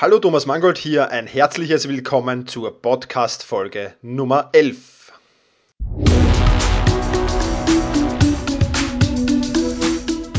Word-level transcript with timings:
Hallo 0.00 0.20
Thomas 0.20 0.46
Mangold 0.46 0.78
hier, 0.78 1.10
ein 1.10 1.26
herzliches 1.26 1.88
Willkommen 1.88 2.46
zur 2.46 2.80
Podcast-Folge 2.80 3.94
Nummer 4.00 4.50
11. 4.52 4.76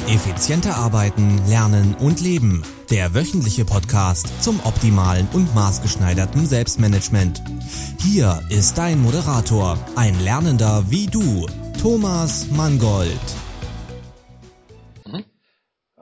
Effizienter 0.07 0.77
arbeiten, 0.77 1.41
lernen 1.49 1.93
und 1.99 2.21
leben. 2.21 2.63
Der 2.89 3.13
wöchentliche 3.13 3.65
Podcast 3.65 4.41
zum 4.41 4.61
optimalen 4.63 5.27
und 5.33 5.53
maßgeschneiderten 5.53 6.45
Selbstmanagement. 6.45 7.43
Hier 7.99 8.41
ist 8.49 8.77
dein 8.77 9.01
Moderator, 9.01 9.77
ein 9.97 10.17
Lernender 10.21 10.85
wie 10.87 11.07
du, 11.07 11.47
Thomas 11.81 12.47
Mangold. 12.49 13.19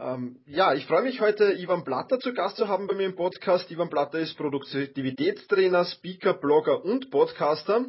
Ähm, 0.08 0.38
ja, 0.46 0.74
ich 0.74 0.86
freue 0.86 1.02
mich 1.02 1.20
heute, 1.20 1.52
Ivan 1.54 1.84
Blatter 1.84 2.18
zu 2.20 2.34
Gast 2.34 2.56
zu 2.56 2.70
haben 2.70 2.88
bei 2.88 2.96
mir 2.96 3.08
im 3.08 3.16
Podcast. 3.16 3.70
Ivan 3.72 3.90
Blatter 3.90 4.20
ist 4.20 4.38
Produktivitätstrainer, 4.38 5.84
Speaker, 5.84 6.34
Blogger 6.34 6.86
und 6.86 7.12
Podcaster. 7.12 7.86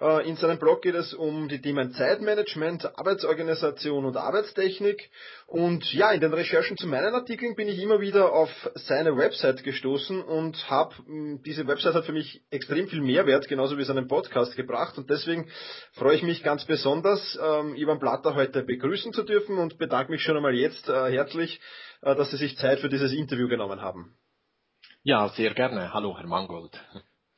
Äh, 0.00 0.28
in 0.28 0.36
seinem 0.36 0.58
Blog 0.58 0.82
geht 0.82 0.94
es 0.94 1.14
um 1.14 1.48
die 1.48 1.60
Themen 1.60 1.92
Zeitmanagement, 1.92 2.98
Arbeitsorganisation 2.98 4.04
und 4.04 4.16
Arbeitstechnik. 4.16 5.10
Und 5.46 5.92
ja, 5.92 6.10
in 6.12 6.20
den 6.20 6.34
Recherchen 6.34 6.76
zu 6.76 6.86
meinen 6.86 7.14
Artikeln 7.14 7.54
bin 7.54 7.68
ich 7.68 7.78
immer 7.80 8.00
wieder 8.00 8.32
auf 8.32 8.50
seine 8.74 9.16
Website 9.16 9.62
gestoßen 9.62 10.22
und 10.22 10.68
habe, 10.68 10.96
hm, 11.06 11.42
diese 11.44 11.66
Website 11.66 11.94
hat 11.94 12.06
für 12.06 12.12
mich 12.12 12.42
extrem 12.50 12.88
viel 12.88 13.00
Mehrwert, 13.00 13.48
genauso 13.48 13.78
wie 13.78 13.84
seinen 13.84 14.08
Podcast 14.08 14.56
gebracht. 14.56 14.98
Und 14.98 15.10
deswegen 15.10 15.48
freue 15.92 16.16
ich 16.16 16.22
mich 16.22 16.42
ganz 16.42 16.64
besonders, 16.64 17.38
ähm, 17.42 17.76
Ivan 17.76 17.98
Blatter 17.98 18.34
heute 18.34 18.62
begrüßen 18.62 19.12
zu 19.12 19.22
dürfen 19.22 19.58
und 19.58 19.78
bedanke 19.78 20.10
mich 20.10 20.22
schon 20.22 20.36
einmal 20.36 20.54
jetzt 20.54 20.88
äh, 20.88 21.10
herzlich, 21.12 21.60
äh, 22.02 22.14
dass 22.14 22.30
Sie 22.30 22.36
sich 22.36 22.56
Zeit 22.56 22.80
für 22.80 22.88
dieses 22.88 23.12
Interview 23.12 23.48
genommen 23.48 23.80
haben. 23.80 24.16
Ja, 25.02 25.28
sehr 25.28 25.52
gerne. 25.52 25.92
Hallo, 25.92 26.16
Herr 26.16 26.26
Mangold. 26.26 26.80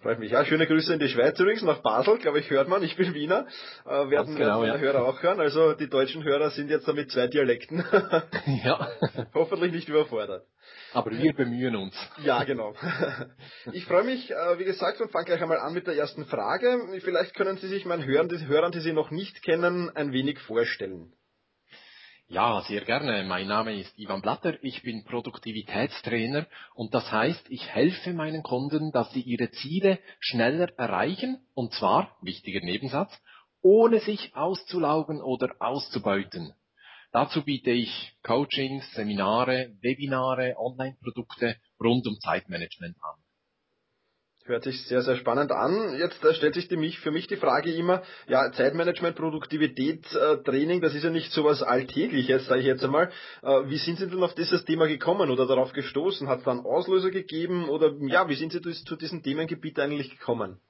Freut 0.07 0.21
mich. 0.21 0.31
Ja, 0.31 0.45
schöne 0.45 0.69
Grüße 0.69 0.93
in 0.93 1.01
die 1.01 1.09
Schweiz 1.09 1.37
übrigens, 1.41 1.63
nach 1.63 1.83
Basel, 1.83 2.19
glaube 2.19 2.39
ich, 2.39 2.49
hört 2.49 2.69
man. 2.69 2.81
Ich 2.85 2.95
bin 2.95 3.13
Wiener. 3.13 3.49
Äh, 3.85 4.09
werden, 4.09 4.37
genau, 4.37 4.63
werden 4.63 4.77
ja. 4.77 4.79
Hörer 4.79 5.05
auch 5.05 5.21
hören. 5.21 5.41
Also 5.41 5.73
die 5.73 5.89
deutschen 5.89 6.23
Hörer 6.23 6.51
sind 6.51 6.71
jetzt 6.71 6.87
da 6.87 6.93
mit 6.93 7.11
zwei 7.11 7.27
Dialekten. 7.27 7.85
ja. 8.65 8.89
Hoffentlich 9.35 9.73
nicht 9.73 9.89
überfordert. 9.89 10.47
Aber 10.93 11.11
wir 11.11 11.33
bemühen 11.33 11.75
uns. 11.75 11.97
Ja, 12.23 12.45
genau. 12.45 12.75
Ich 13.73 13.85
freue 13.85 14.05
mich, 14.05 14.31
äh, 14.31 14.59
wie 14.61 14.65
gesagt, 14.65 15.01
und 15.01 15.11
fange 15.11 15.25
gleich 15.25 15.43
einmal 15.43 15.59
an 15.59 15.75
mit 15.75 15.89
der 15.89 15.97
ersten 15.97 16.25
Frage. 16.27 17.01
Vielleicht 17.01 17.35
können 17.35 17.57
Sie 17.57 17.67
sich 17.67 17.85
meinen 17.85 18.05
Hörern, 18.05 18.29
die, 18.29 18.47
Hörern, 18.47 18.71
die 18.71 18.79
Sie 18.79 18.93
noch 18.93 19.11
nicht 19.11 19.43
kennen, 19.43 19.91
ein 19.97 20.13
wenig 20.13 20.39
vorstellen. 20.39 21.13
Ja, 22.29 22.61
sehr 22.63 22.81
gerne. 22.81 23.23
Mein 23.23 23.47
Name 23.47 23.79
ist 23.79 23.97
Ivan 23.97 24.21
Blatter. 24.21 24.59
Ich 24.65 24.83
bin 24.83 25.05
Produktivitätstrainer 25.05 26.49
und 26.75 26.93
das 26.93 27.13
heißt, 27.13 27.47
ich 27.51 27.69
helfe 27.69 28.13
meinen 28.15 28.43
Kunden, 28.43 28.91
dass 28.91 29.13
sie 29.13 29.21
ihre 29.21 29.53
Ziele 29.53 30.01
schneller 30.19 30.77
erreichen 30.77 31.39
und 31.55 31.73
zwar, 31.73 32.17
wichtiger 32.23 32.59
Nebensatz, 32.65 33.17
ohne 33.63 34.01
sich 34.01 34.35
auszulaugen 34.35 35.23
oder 35.23 35.55
auszubeuten. 35.61 36.53
Dazu 37.13 37.45
biete 37.45 37.71
ich 37.71 38.17
Coachings, 38.25 38.93
Seminare, 38.95 39.77
Webinare, 39.81 40.57
Online-Produkte 40.59 41.55
rund 41.79 42.09
um 42.09 42.19
Zeitmanagement 42.19 42.97
an. 43.03 43.26
Hört 44.47 44.63
sich 44.63 44.87
sehr, 44.87 45.03
sehr 45.03 45.17
spannend 45.17 45.51
an. 45.51 45.99
Jetzt 45.99 46.25
äh, 46.25 46.33
stellt 46.33 46.55
sich 46.55 46.69
die, 46.69 46.93
für 46.93 47.11
mich 47.11 47.27
die 47.27 47.37
Frage 47.37 47.73
immer, 47.73 48.03
ja, 48.29 48.53
Zeitmanagement, 48.53 49.17
Produktivität, 49.17 50.07
äh, 50.15 50.37
Training, 50.45 50.81
das 50.81 50.95
ist 50.95 51.03
ja 51.03 51.11
nicht 51.11 51.33
so 51.33 51.43
was 51.43 51.65
Alltägliches, 51.65 52.47
sage 52.47 52.61
ich 52.61 52.67
jetzt 52.67 52.85
einmal. 52.85 53.11
Äh, 53.43 53.69
wie 53.69 53.79
sind 53.79 53.99
Sie 53.99 54.07
denn 54.07 54.23
auf 54.23 54.35
dieses 54.35 54.65
Thema 54.65 54.87
gekommen 54.87 55.31
oder 55.31 55.47
darauf 55.47 55.73
gestoßen? 55.73 56.29
Hat 56.29 56.39
es 56.39 56.45
da 56.45 56.53
einen 56.53 56.61
Auslöser 56.61 57.11
gegeben 57.11 57.69
oder 57.69 57.93
ja, 58.03 58.29
wie 58.29 58.37
sind 58.37 58.53
Sie 58.53 58.61
zu 58.61 58.95
diesem 58.95 59.25
Themengebiet 59.25 59.81
eigentlich 59.81 60.11
gekommen? 60.11 60.61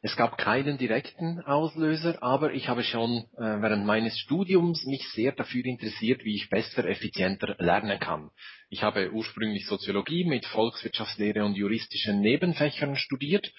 Es 0.00 0.14
gab 0.14 0.38
keinen 0.38 0.78
direkten 0.78 1.40
Auslöser, 1.40 2.22
aber 2.22 2.52
ich 2.52 2.68
habe 2.68 2.84
schon 2.84 3.24
äh, 3.36 3.60
während 3.60 3.84
meines 3.84 4.16
Studiums 4.16 4.86
mich 4.86 5.08
sehr 5.08 5.32
dafür 5.32 5.64
interessiert, 5.64 6.24
wie 6.24 6.36
ich 6.36 6.50
besser, 6.50 6.84
effizienter 6.84 7.56
lernen 7.58 7.98
kann. 7.98 8.30
Ich 8.68 8.84
habe 8.84 9.10
ursprünglich 9.12 9.66
Soziologie 9.66 10.24
mit 10.24 10.46
Volkswirtschaftslehre 10.46 11.44
und 11.44 11.56
juristischen 11.56 12.20
Nebenfächern 12.20 12.94
studiert 12.94 13.52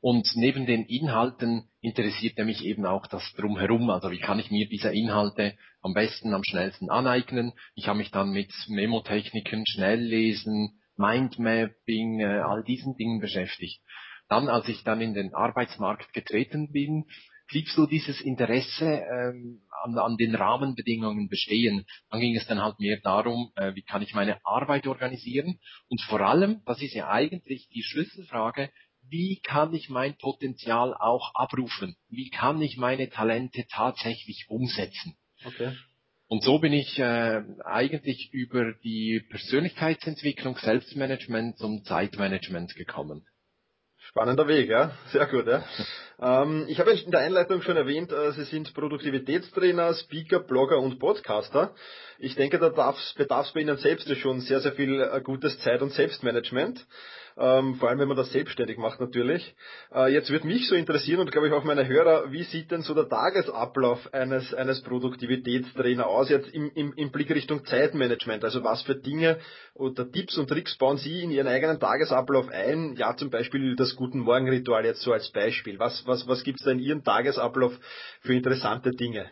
und 0.00 0.30
neben 0.36 0.64
den 0.64 0.84
Inhalten 0.84 1.68
interessierte 1.80 2.44
mich 2.44 2.64
eben 2.64 2.86
auch 2.86 3.08
das 3.08 3.32
Drumherum. 3.32 3.90
Also 3.90 4.12
wie 4.12 4.20
kann 4.20 4.38
ich 4.38 4.52
mir 4.52 4.68
diese 4.68 4.92
Inhalte 4.92 5.58
am 5.82 5.92
besten, 5.92 6.32
am 6.34 6.44
schnellsten 6.44 6.88
aneignen? 6.88 7.52
Ich 7.74 7.88
habe 7.88 7.98
mich 7.98 8.12
dann 8.12 8.30
mit 8.30 8.52
Memotechniken, 8.68 9.64
Schnelllesen, 9.66 10.80
Mindmapping, 10.96 12.20
äh, 12.20 12.42
all 12.46 12.62
diesen 12.62 12.94
Dingen 12.96 13.20
beschäftigt. 13.20 13.82
Dann, 14.30 14.48
als 14.48 14.68
ich 14.68 14.84
dann 14.84 15.00
in 15.00 15.12
den 15.12 15.34
Arbeitsmarkt 15.34 16.14
getreten 16.14 16.72
bin, 16.72 17.04
blieb 17.48 17.68
so 17.68 17.86
dieses 17.86 18.20
Interesse 18.20 18.84
ähm, 18.86 19.62
an, 19.82 19.98
an 19.98 20.16
den 20.16 20.36
Rahmenbedingungen 20.36 21.28
bestehen. 21.28 21.84
Dann 22.10 22.20
ging 22.20 22.36
es 22.36 22.46
dann 22.46 22.62
halt 22.62 22.78
mehr 22.78 22.98
darum, 23.02 23.50
äh, 23.56 23.74
wie 23.74 23.82
kann 23.82 24.02
ich 24.02 24.14
meine 24.14 24.38
Arbeit 24.44 24.86
organisieren 24.86 25.58
und 25.88 26.00
vor 26.02 26.20
allem, 26.20 26.62
das 26.64 26.80
ist 26.80 26.94
ja 26.94 27.08
eigentlich 27.08 27.68
die 27.74 27.82
Schlüsselfrage, 27.82 28.70
wie 29.08 29.40
kann 29.42 29.74
ich 29.74 29.88
mein 29.88 30.16
Potenzial 30.16 30.94
auch 30.94 31.34
abrufen? 31.34 31.96
Wie 32.08 32.30
kann 32.30 32.62
ich 32.62 32.76
meine 32.76 33.08
Talente 33.10 33.66
tatsächlich 33.68 34.46
umsetzen? 34.48 35.16
Okay. 35.44 35.74
Und 36.28 36.44
so 36.44 36.60
bin 36.60 36.72
ich 36.72 36.96
äh, 37.00 37.42
eigentlich 37.64 38.30
über 38.32 38.74
die 38.84 39.26
Persönlichkeitsentwicklung, 39.30 40.56
Selbstmanagement 40.56 41.58
zum 41.58 41.82
Zeitmanagement 41.82 42.76
gekommen. 42.76 43.26
Spannender 44.10 44.48
Weg, 44.48 44.68
ja. 44.68 44.90
Sehr 45.12 45.24
gut, 45.26 45.46
ja. 45.46 45.62
Ähm, 46.20 46.64
ich 46.66 46.80
habe 46.80 46.90
in 46.90 47.12
der 47.12 47.20
Einleitung 47.20 47.62
schon 47.62 47.76
erwähnt, 47.76 48.10
äh, 48.10 48.32
Sie 48.32 48.42
sind 48.42 48.74
Produktivitätstrainer, 48.74 49.94
Speaker, 49.94 50.40
Blogger 50.40 50.78
und 50.78 50.98
Podcaster. 50.98 51.76
Ich 52.18 52.34
denke, 52.34 52.58
da 52.58 52.70
bedarf 52.70 52.98
es 52.98 53.52
bei 53.52 53.60
Ihnen 53.60 53.76
selbst 53.76 54.12
schon 54.16 54.40
sehr, 54.40 54.58
sehr 54.58 54.72
viel 54.72 55.00
äh, 55.00 55.20
gutes 55.20 55.60
Zeit- 55.60 55.80
und 55.80 55.92
Selbstmanagement 55.92 56.84
ähm, 57.36 57.76
vor 57.76 57.88
allem 57.88 57.98
wenn 57.98 58.08
man 58.08 58.16
das 58.16 58.32
selbstständig 58.32 58.78
macht 58.78 59.00
natürlich. 59.00 59.54
Äh, 59.94 60.12
jetzt 60.12 60.30
würde 60.30 60.46
mich 60.46 60.68
so 60.68 60.74
interessieren 60.74 61.20
und 61.20 61.32
glaube 61.32 61.48
ich 61.48 61.52
auch 61.52 61.64
meine 61.64 61.86
Hörer, 61.86 62.32
wie 62.32 62.42
sieht 62.44 62.70
denn 62.70 62.82
so 62.82 62.94
der 62.94 63.08
Tagesablauf 63.08 64.12
eines, 64.12 64.54
eines 64.54 64.82
Produktivitätstrainer 64.82 66.06
aus, 66.06 66.28
jetzt 66.28 66.48
im, 66.48 66.70
im, 66.74 66.92
im 66.94 67.10
Blick 67.10 67.30
Richtung 67.30 67.64
Zeitmanagement? 67.64 68.44
Also 68.44 68.64
was 68.64 68.82
für 68.82 68.94
Dinge 68.94 69.38
oder 69.74 70.10
Tipps 70.10 70.36
und 70.38 70.48
Tricks 70.48 70.76
bauen 70.78 70.96
Sie 70.96 71.22
in 71.22 71.30
Ihren 71.30 71.46
eigenen 71.46 71.80
Tagesablauf 71.80 72.48
ein? 72.48 72.94
Ja, 72.96 73.16
zum 73.16 73.30
Beispiel 73.30 73.76
das 73.76 73.96
Guten 73.96 74.20
Morgen-Ritual 74.20 74.84
jetzt 74.84 75.02
so 75.02 75.12
als 75.12 75.30
Beispiel. 75.30 75.78
Was, 75.78 76.06
was, 76.06 76.26
was 76.28 76.42
gibt 76.42 76.60
es 76.60 76.64
da 76.64 76.72
in 76.72 76.78
Ihrem 76.78 77.04
Tagesablauf 77.04 77.78
für 78.20 78.34
interessante 78.34 78.90
Dinge? 78.90 79.30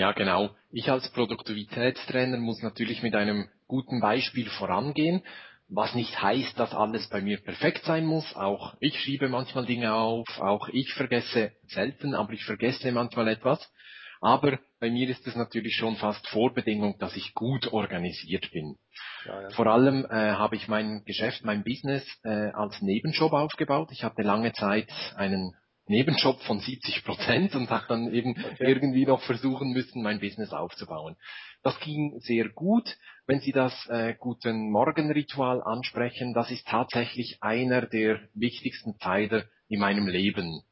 Ja, 0.00 0.12
genau. 0.12 0.50
Ich 0.70 0.90
als 0.90 1.10
Produktivitätstrainer 1.10 2.38
muss 2.38 2.62
natürlich 2.62 3.02
mit 3.02 3.14
einem 3.14 3.48
guten 3.66 4.00
Beispiel 4.00 4.48
vorangehen 4.48 5.22
was 5.70 5.94
nicht 5.94 6.20
heißt, 6.20 6.58
dass 6.58 6.74
alles 6.74 7.08
bei 7.08 7.20
mir 7.20 7.38
perfekt 7.38 7.84
sein 7.84 8.04
muss. 8.04 8.34
Auch 8.34 8.74
ich 8.80 8.98
schiebe 9.00 9.28
manchmal 9.28 9.66
Dinge 9.66 9.94
auf, 9.94 10.26
auch 10.40 10.68
ich 10.68 10.92
vergesse 10.94 11.52
selten, 11.68 12.14
aber 12.14 12.32
ich 12.32 12.44
vergesse 12.44 12.90
manchmal 12.92 13.28
etwas. 13.28 13.72
Aber 14.20 14.58
bei 14.80 14.90
mir 14.90 15.08
ist 15.08 15.26
es 15.26 15.34
natürlich 15.34 15.76
schon 15.76 15.96
fast 15.96 16.26
Vorbedingung, 16.28 16.98
dass 16.98 17.16
ich 17.16 17.32
gut 17.34 17.72
organisiert 17.72 18.50
bin. 18.52 18.76
Ja, 19.24 19.42
ja. 19.42 19.50
Vor 19.50 19.66
allem 19.66 20.04
äh, 20.04 20.32
habe 20.32 20.56
ich 20.56 20.68
mein 20.68 21.04
Geschäft, 21.04 21.44
mein 21.44 21.64
Business 21.64 22.04
äh, 22.24 22.50
als 22.52 22.82
Nebenjob 22.82 23.32
aufgebaut. 23.32 23.88
Ich 23.92 24.04
hatte 24.04 24.22
lange 24.22 24.52
Zeit 24.52 24.88
einen 25.16 25.54
Nebenjob 25.90 26.40
von 26.42 26.60
70 26.60 27.04
Prozent 27.04 27.54
und 27.56 27.68
habe 27.68 27.84
dann 27.88 28.14
eben 28.14 28.30
okay. 28.30 28.64
irgendwie 28.64 29.04
noch 29.04 29.22
versuchen 29.22 29.72
müssen, 29.72 30.02
mein 30.02 30.20
Business 30.20 30.52
aufzubauen. 30.52 31.16
Das 31.62 31.78
ging 31.80 32.18
sehr 32.20 32.48
gut. 32.48 32.96
Wenn 33.26 33.40
Sie 33.40 33.52
das 33.52 33.74
äh, 33.88 34.14
Guten 34.18 34.70
Morgen-Ritual 34.70 35.62
ansprechen, 35.62 36.32
das 36.32 36.50
ist 36.50 36.66
tatsächlich 36.66 37.38
einer 37.40 37.82
der 37.82 38.20
wichtigsten 38.34 38.94
Pfeiler 38.94 39.44
in 39.68 39.80
meinem 39.80 40.06
Leben. 40.06 40.62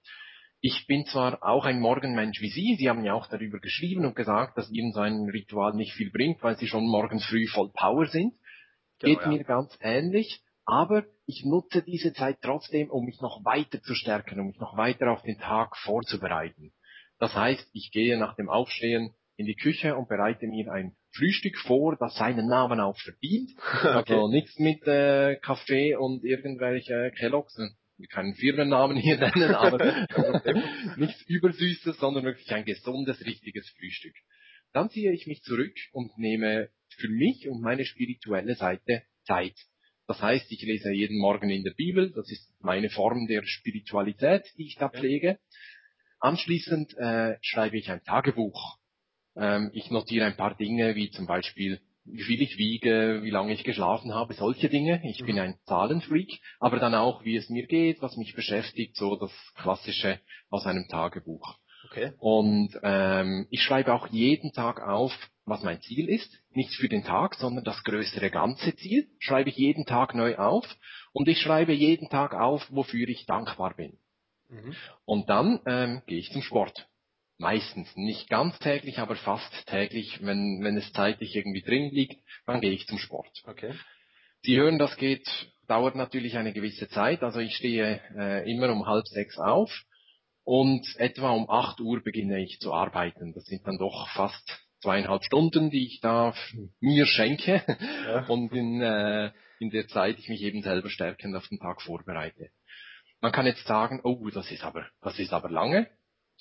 Ich 0.61 0.87
bin 0.87 1.05
zwar 1.06 1.43
auch 1.43 1.64
ein 1.64 1.81
Morgenmensch 1.81 2.41
wie 2.41 2.50
Sie, 2.50 2.76
Sie 2.79 2.88
haben 2.88 3.05
ja 3.05 3.12
auch 3.12 3.26
darüber 3.29 3.59
geschrieben 3.59 4.06
und 4.06 4.17
gesagt, 4.17 4.56
dass 4.56 4.71
Ihnen 4.71 4.93
so 4.93 5.00
ein 5.00 5.29
Ritual 5.29 5.75
nicht 5.75 5.93
viel 5.93 6.11
bringt, 6.11 6.43
weil 6.43 6.56
Sie 6.56 6.69
schon 6.69 6.87
morgens 6.87 7.25
früh 7.25 7.47
voll 7.49 7.71
Power 7.75 8.06
sind. 8.06 8.35
Genau, 9.00 9.14
Geht 9.14 9.23
ja. 9.23 9.29
mir 9.29 9.44
ganz 9.44 9.76
ähnlich, 9.81 10.43
aber 10.69 11.06
ich 11.25 11.47
nutze 11.47 11.82
diese 11.82 12.12
Zeit 12.12 12.41
trotzdem, 12.43 12.91
um 12.91 13.06
mich 13.06 13.23
noch 13.23 13.43
weiter 13.43 13.81
zu 13.81 13.94
stärken, 13.94 14.38
um 14.38 14.49
mich 14.49 14.59
noch 14.59 14.76
weiter 14.76 15.11
auf 15.11 15.23
den 15.23 15.38
Tag 15.38 15.75
vorzubereiten. 15.79 16.75
Das 17.19 17.35
heißt, 17.35 17.70
ich 17.73 17.91
gehe 17.91 18.19
nach 18.19 18.37
dem 18.37 18.50
Aufstehen 18.50 19.15
in 19.38 19.47
die 19.47 19.55
Küche 19.55 19.97
und 19.97 20.11
bereite 20.11 20.47
mir 20.47 20.70
ein 20.70 20.94
Frühstück 21.17 21.56
vor, 21.56 21.97
das 21.97 22.17
seinen 22.17 22.49
Namen 22.49 22.81
auch 22.81 22.99
verdient. 22.99 23.50
Okay. 23.79 24.12
Also 24.12 24.29
nichts 24.29 24.59
mit 24.59 24.87
äh, 24.87 25.37
Kaffee 25.37 25.97
und 25.97 26.23
irgendwelche 26.23 27.12
Kelloggs, 27.17 27.56
wir 27.97 28.09
können 28.09 28.35
Firmennamen 28.35 28.99
hier 28.99 29.17
nennen, 29.35 29.55
aber 29.55 30.06
nichts 30.99 31.23
Übersüßes, 31.23 31.97
sondern 31.97 32.25
wirklich 32.25 32.53
ein 32.53 32.67
gesundes, 32.67 33.25
richtiges 33.25 33.71
Frühstück. 33.71 34.14
Dann 34.75 34.91
ziehe 34.91 35.12
ich 35.12 35.26
mich 35.26 35.41
zurück 35.43 35.75
und 35.93 36.19
nehme 36.19 36.69
für 36.91 37.09
mich 37.09 37.49
und 37.49 37.62
meine 37.62 37.87
spirituelle 37.87 38.55
Seite 38.55 39.03
Zeit. 39.25 39.55
Das 40.08 40.22
heißt, 40.22 40.50
ich 40.50 40.62
lese 40.62 40.90
jeden 40.90 41.19
Morgen 41.19 41.50
in 41.50 41.64
der 41.64 41.75
Bibel. 41.75 42.10
Das 42.12 42.31
ist 42.31 42.50
meine 42.60 42.88
Form 42.88 43.26
der 43.26 43.43
Spiritualität, 43.44 44.43
die 44.56 44.66
ich 44.66 44.76
da 44.76 44.88
pflege. 44.88 45.38
Anschließend 46.19 46.96
äh, 46.96 47.37
schreibe 47.43 47.76
ich 47.76 47.90
ein 47.90 48.02
Tagebuch. 48.02 48.78
Ähm, 49.37 49.70
ich 49.75 49.90
notiere 49.90 50.25
ein 50.25 50.37
paar 50.37 50.56
Dinge, 50.56 50.96
wie 50.96 51.10
zum 51.10 51.26
Beispiel, 51.26 51.82
wie 52.06 52.22
viel 52.22 52.40
ich 52.40 52.56
wiege, 52.56 53.20
wie 53.22 53.31
lange 53.31 53.52
ich 53.52 53.64
geschlafen 53.64 54.14
habe, 54.14 54.32
solche 54.32 54.70
Dinge. 54.70 55.02
Ich 55.05 55.20
mhm. 55.20 55.26
bin 55.26 55.38
ein 55.40 55.58
Zahlenfreak, 55.66 56.40
aber 56.58 56.78
dann 56.78 56.94
auch, 56.94 57.22
wie 57.26 57.37
es 57.37 57.50
mir 57.50 57.66
geht, 57.66 58.00
was 58.00 58.16
mich 58.16 58.34
beschäftigt, 58.34 58.96
so 58.96 59.14
das 59.14 59.32
Klassische 59.56 60.20
aus 60.49 60.64
einem 60.64 60.88
Tagebuch. 60.88 61.58
Okay. 61.90 62.12
Und 62.19 62.79
ähm, 62.82 63.46
ich 63.50 63.62
schreibe 63.62 63.93
auch 63.94 64.08
jeden 64.08 64.52
Tag 64.52 64.81
auf, 64.81 65.12
was 65.44 65.62
mein 65.62 65.81
Ziel 65.81 66.08
ist. 66.08 66.31
Nicht 66.50 66.75
für 66.75 66.88
den 66.88 67.05
Tag, 67.05 67.35
sondern 67.37 67.64
das 67.64 67.82
größere 67.85 68.31
ganze 68.31 68.75
Ziel 68.76 69.08
schreibe 69.19 69.50
ich 69.50 69.56
jeden 69.56 69.87
Tag 69.87 70.14
neu 70.14 70.37
auf. 70.37 70.67
Und 71.12 71.29
ich 71.29 71.40
schreibe 71.40 71.73
jeden 71.73 72.08
Tag 72.08 72.35
auf, 72.35 72.67
wofür 72.70 73.08
ich 73.08 73.26
dankbar 73.26 73.75
bin. 73.75 73.99
Mhm. 74.49 74.75
Und 75.05 75.31
dann 75.31 75.61
ähm, 75.67 76.02
gehe 76.06 76.19
ich 76.19 76.31
zum 76.32 76.43
Sport. 76.43 76.87
Meistens, 77.38 77.94
nicht 77.96 78.29
ganz 78.29 78.58
täglich, 78.58 78.99
aber 78.99 79.14
fast 79.14 79.67
täglich, 79.67 80.19
wenn, 80.25 80.62
wenn 80.62 80.76
es 80.76 80.93
zeitlich 80.93 81.37
irgendwie 81.37 81.62
drin 81.62 81.90
liegt, 81.90 82.20
dann 82.46 82.61
gehe 82.61 82.73
ich 82.73 82.87
zum 82.87 82.99
Sport. 82.99 83.31
Okay. 83.46 83.75
Sie 84.43 84.56
hören, 84.56 84.79
das 84.79 84.96
geht, 84.96 85.26
dauert 85.69 85.94
natürlich 85.94 86.37
eine 86.37 86.52
gewisse 86.52 86.88
Zeit. 86.88 87.23
Also 87.23 87.38
ich 87.38 87.55
stehe 87.56 88.00
äh, 88.17 88.50
immer 88.50 88.70
um 88.70 88.87
halb 88.87 89.06
sechs 89.06 89.38
auf 89.38 89.70
und 90.49 90.87
etwa 90.97 91.33
um 91.33 91.50
acht 91.50 91.79
Uhr 91.79 92.03
beginne 92.03 92.43
ich 92.43 92.59
zu 92.59 92.73
arbeiten. 92.73 93.35
Das 93.35 93.45
sind 93.45 93.67
dann 93.67 93.77
doch 93.77 94.09
fast 94.15 94.65
zweieinhalb 94.81 95.23
Stunden, 95.23 95.69
die 95.69 95.85
ich 95.85 96.00
da 96.00 96.33
mir 96.81 97.05
schenke 97.05 97.62
ja. 98.06 98.25
und 98.29 98.50
in, 98.55 98.81
äh, 98.81 99.31
in 99.61 99.69
der 99.69 99.89
Zeit 99.89 100.19
ich 100.19 100.31
mich 100.31 100.41
eben 100.41 100.62
selber 100.62 100.89
stärkend 100.89 101.37
auf 101.37 101.47
den 101.49 101.59
Tag 101.59 101.83
vorbereite. 101.83 102.49
Man 103.21 103.31
kann 103.31 103.45
jetzt 103.45 103.67
sagen, 103.67 104.00
oh, 104.05 104.27
das 104.31 104.50
ist 104.50 104.65
aber, 104.65 104.87
das 105.03 105.19
ist 105.19 105.35
aber 105.35 105.50
lange. 105.50 105.87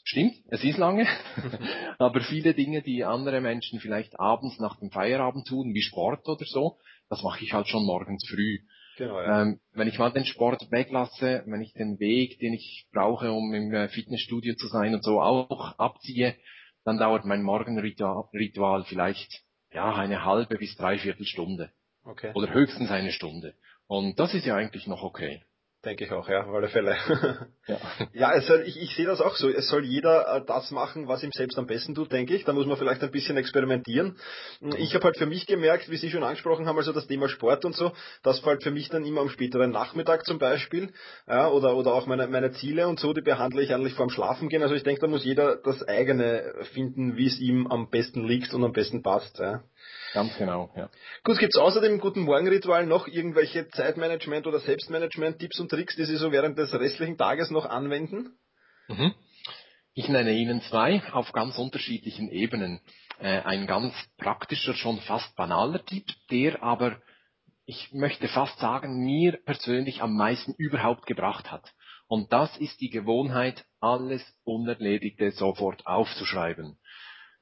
Stimmt, 0.06 0.36
es 0.52 0.64
ist 0.64 0.78
lange. 0.78 1.06
aber 1.98 2.22
viele 2.22 2.54
Dinge, 2.54 2.82
die 2.82 3.04
andere 3.04 3.42
Menschen 3.42 3.82
vielleicht 3.82 4.18
abends 4.22 4.58
nach 4.58 4.80
dem 4.80 4.90
Feierabend 4.90 5.50
tun, 5.50 5.74
wie 5.74 5.82
Sport 5.82 6.26
oder 6.30 6.46
so, 6.46 6.78
das 7.10 7.24
mache 7.24 7.44
ich 7.44 7.52
halt 7.52 7.68
schon 7.68 7.86
morgens 7.86 8.26
früh. 8.26 8.60
Genau, 8.98 9.22
ja. 9.22 9.44
ähm, 9.44 9.60
wenn 9.74 9.88
ich 9.88 10.00
mal 10.00 10.12
den 10.12 10.26
Sport 10.26 10.72
weglasse, 10.72 11.44
wenn 11.46 11.62
ich 11.62 11.74
den 11.74 12.00
Weg, 12.00 12.40
den 12.40 12.54
ich 12.54 12.88
brauche, 12.92 13.32
um 13.32 13.54
im 13.54 13.72
äh, 13.72 13.90
Fitnessstudio 13.90 14.56
zu 14.56 14.68
sein 14.68 14.96
und 14.96 15.04
so 15.04 15.22
auch 15.22 15.78
abziehe, 15.78 16.36
dann 16.84 16.98
dauert 16.98 17.24
mein 17.24 17.44
Morgenritual 17.44 18.84
vielleicht 18.86 19.44
ja 19.72 19.94
eine 19.94 20.26
halbe 20.26 20.58
bis 20.58 20.76
dreiviertel 20.76 21.26
Stunde. 21.26 21.72
Okay. 22.04 22.32
Oder 22.34 22.54
höchstens 22.54 22.90
eine 22.90 23.12
Stunde. 23.12 23.54
Und 23.86 24.20
das 24.20 24.34
ist 24.34 24.46
ja 24.46 24.56
eigentlich 24.56 24.88
noch 24.88 25.04
okay. 25.04 25.44
Denke 25.86 26.06
ich 26.06 26.12
auch, 26.12 26.28
ja, 26.28 26.44
auf 26.44 26.56
alle 26.56 26.70
Fälle. 26.70 26.98
ja, 27.68 27.78
ja 28.14 28.34
es 28.34 28.48
soll, 28.48 28.64
ich, 28.66 28.82
ich 28.82 28.96
sehe 28.96 29.06
das 29.06 29.22
auch 29.22 29.36
so. 29.36 29.48
Es 29.48 29.68
soll 29.68 29.86
jeder 29.86 30.36
äh, 30.36 30.46
das 30.46 30.72
machen, 30.72 31.08
was 31.08 31.22
ihm 31.22 31.32
selbst 31.32 31.58
am 31.60 31.68
besten 31.68 31.94
tut, 31.94 32.12
denke 32.12 32.36
ich. 32.36 32.46
Da 32.46 32.54
muss 32.54 32.66
man 32.66 32.78
vielleicht 32.78 33.04
ein 33.04 33.12
bisschen 33.12 33.38
experimentieren. 33.38 34.18
Ich 34.78 34.96
habe 34.96 35.06
halt 35.06 35.18
für 35.18 35.28
mich 35.28 35.46
gemerkt, 35.46 35.90
wie 35.92 35.98
Sie 35.98 36.10
schon 36.10 36.24
angesprochen 36.24 36.66
haben, 36.66 36.78
also 36.78 36.94
das 36.94 37.06
Thema 37.06 37.30
Sport 37.30 37.64
und 37.64 37.76
so, 37.76 37.92
das 38.24 38.40
fällt 38.40 38.64
für 38.64 38.72
mich 38.72 38.90
dann 38.90 39.06
immer 39.06 39.22
am 39.22 39.30
späteren 39.30 39.70
Nachmittag 39.70 40.26
zum 40.26 40.40
Beispiel. 40.40 40.92
Ja, 41.28 41.48
oder, 41.50 41.76
oder 41.76 41.94
auch 41.94 42.08
meine, 42.08 42.28
meine 42.28 42.52
Ziele 42.54 42.88
und 42.88 43.00
so, 43.00 43.14
die 43.14 43.22
behandle 43.22 43.62
ich 43.62 43.72
eigentlich 43.72 43.94
vorm 43.94 44.10
Schlafen 44.10 44.50
gehen. 44.50 44.64
Also 44.64 44.74
ich 44.74 44.84
denke, 44.84 45.02
da 45.02 45.08
muss 45.08 45.24
jeder 45.24 45.58
das 45.58 45.88
eigene 45.88 46.56
finden, 46.74 47.18
wie 47.18 47.28
es 47.28 47.40
ihm 47.40 47.68
am 47.68 47.92
besten 47.92 48.26
liegt 48.26 48.52
und 48.56 48.64
am 48.64 48.74
besten 48.74 49.04
passt. 49.04 49.38
Ja. 49.38 49.62
Ganz 50.14 50.38
genau, 50.38 50.72
ja. 50.76 50.90
Gut, 51.24 51.38
gibt 51.40 51.54
es 51.54 51.60
außer 51.60 51.82
dem 51.82 52.00
guten 52.00 52.22
Morgenritual 52.22 52.86
noch 52.86 53.08
irgendwelche 53.08 53.68
Zeitmanagement- 53.70 54.48
oder 54.48 54.60
Selbstmanagement-Tipps 54.60 55.60
und 55.60 55.70
Tricks, 55.70 55.96
die 55.96 56.06
Sie 56.06 56.18
so 56.18 56.32
während 56.32 56.58
des 56.58 56.74
restlichen 56.74 57.18
Tages 57.18 57.52
noch 57.52 57.66
anwenden? 57.66 58.38
Mhm. 58.88 59.14
Ich 59.94 60.08
nenne 60.10 60.32
Ihnen 60.32 60.62
zwei 60.62 61.02
auf 61.12 61.32
ganz 61.34 61.58
unterschiedlichen 61.58 62.30
Ebenen. 62.30 62.82
Äh, 63.20 63.42
ein 63.42 63.66
ganz 63.68 63.94
praktischer, 64.18 64.74
schon 64.76 65.00
fast 65.00 65.36
banaler 65.36 65.84
Tipp, 65.84 66.06
der 66.30 66.62
aber, 66.62 67.02
ich 67.66 67.92
möchte 67.94 68.28
fast 68.28 68.60
sagen, 68.60 69.04
mir 69.04 69.40
persönlich 69.44 70.02
am 70.02 70.16
meisten 70.16 70.54
überhaupt 70.58 71.06
gebracht 71.08 71.52
hat. 71.52 71.74
Und 72.08 72.32
das 72.32 72.56
ist 72.58 72.80
die 72.80 72.90
Gewohnheit, 72.90 73.66
alles 73.82 74.24
Unerledigte 74.44 75.32
sofort 75.32 75.86
aufzuschreiben. 75.86 76.78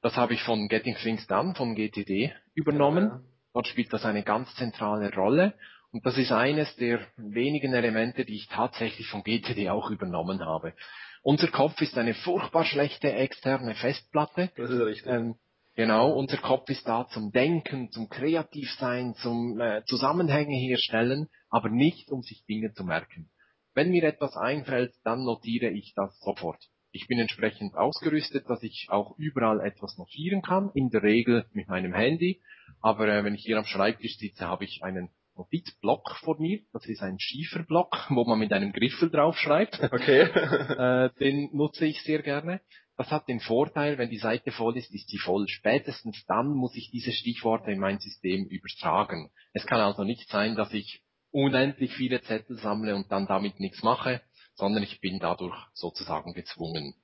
Das 0.06 0.16
habe 0.16 0.34
ich 0.34 0.42
von 0.44 0.68
Getting 0.68 0.94
Things 0.94 1.26
Done, 1.26 1.56
von 1.56 1.74
GTD 1.74 2.32
übernommen. 2.54 3.08
Ja. 3.08 3.20
Dort 3.52 3.66
spielt 3.66 3.92
das 3.92 4.04
eine 4.04 4.22
ganz 4.22 4.54
zentrale 4.54 5.12
Rolle. 5.12 5.54
Und 5.90 6.06
das 6.06 6.16
ist 6.16 6.30
eines 6.30 6.76
der 6.76 7.00
wenigen 7.16 7.74
Elemente, 7.74 8.24
die 8.24 8.36
ich 8.36 8.46
tatsächlich 8.46 9.08
von 9.08 9.24
GTD 9.24 9.68
auch 9.68 9.90
übernommen 9.90 10.46
habe. 10.46 10.74
Unser 11.22 11.48
Kopf 11.48 11.80
ist 11.80 11.98
eine 11.98 12.14
furchtbar 12.14 12.64
schlechte 12.64 13.12
externe 13.14 13.74
Festplatte. 13.74 14.52
Das 14.56 14.70
ist 14.70 14.80
richtig. 14.80 15.12
Ähm, 15.12 15.34
genau, 15.74 16.12
unser 16.12 16.36
Kopf 16.36 16.70
ist 16.70 16.86
da 16.86 17.08
zum 17.08 17.32
Denken, 17.32 17.90
zum 17.90 18.08
Kreativsein, 18.08 19.16
zum 19.16 19.60
äh, 19.60 19.82
Zusammenhänge 19.86 20.54
herstellen, 20.54 21.26
aber 21.50 21.68
nicht, 21.68 22.12
um 22.12 22.22
sich 22.22 22.44
Dinge 22.44 22.72
zu 22.74 22.84
merken. 22.84 23.28
Wenn 23.74 23.90
mir 23.90 24.04
etwas 24.04 24.36
einfällt, 24.36 24.94
dann 25.02 25.24
notiere 25.24 25.70
ich 25.70 25.94
das 25.96 26.16
sofort. 26.20 26.62
Ich 26.96 27.08
bin 27.08 27.18
entsprechend 27.18 27.74
ausgerüstet, 27.74 28.48
dass 28.48 28.62
ich 28.62 28.86
auch 28.88 29.18
überall 29.18 29.60
etwas 29.60 29.98
notieren 29.98 30.40
kann, 30.40 30.70
in 30.72 30.88
der 30.88 31.02
Regel 31.02 31.44
mit 31.52 31.68
meinem 31.68 31.92
Handy. 31.92 32.40
Aber 32.80 33.06
äh, 33.06 33.22
wenn 33.22 33.34
ich 33.34 33.42
hier 33.44 33.58
am 33.58 33.66
Schreibtisch 33.66 34.16
sitze, 34.16 34.46
habe 34.46 34.64
ich 34.64 34.82
einen 34.82 35.10
Notizblock 35.36 36.16
vor 36.24 36.40
mir. 36.40 36.60
Das 36.72 36.86
ist 36.86 37.02
ein 37.02 37.18
Schieferblock, 37.18 38.06
wo 38.08 38.24
man 38.24 38.38
mit 38.38 38.50
einem 38.54 38.72
Griffel 38.72 39.10
draufschreibt. 39.10 39.78
Okay. 39.92 40.20
äh, 40.22 41.10
den 41.20 41.50
nutze 41.52 41.84
ich 41.84 42.02
sehr 42.02 42.22
gerne. 42.22 42.62
Das 42.96 43.10
hat 43.10 43.28
den 43.28 43.40
Vorteil, 43.40 43.98
wenn 43.98 44.08
die 44.08 44.16
Seite 44.16 44.50
voll 44.50 44.78
ist, 44.78 44.94
ist 44.94 45.10
sie 45.10 45.18
voll. 45.18 45.48
Spätestens 45.48 46.24
dann 46.26 46.48
muss 46.48 46.74
ich 46.76 46.90
diese 46.90 47.12
Stichworte 47.12 47.72
in 47.72 47.78
mein 47.78 47.98
System 47.98 48.46
übertragen. 48.46 49.30
Es 49.52 49.66
kann 49.66 49.82
also 49.82 50.02
nicht 50.02 50.30
sein, 50.30 50.56
dass 50.56 50.72
ich 50.72 51.02
unendlich 51.30 51.92
viele 51.92 52.22
Zettel 52.22 52.56
sammle 52.56 52.96
und 52.96 53.12
dann 53.12 53.26
damit 53.26 53.60
nichts 53.60 53.82
mache, 53.82 54.22
sondern 54.56 54.82
ich 54.82 55.00
bin 55.00 55.18
dadurch 55.18 55.56
sozusagen 55.72 56.32
gezwungen. 56.32 56.94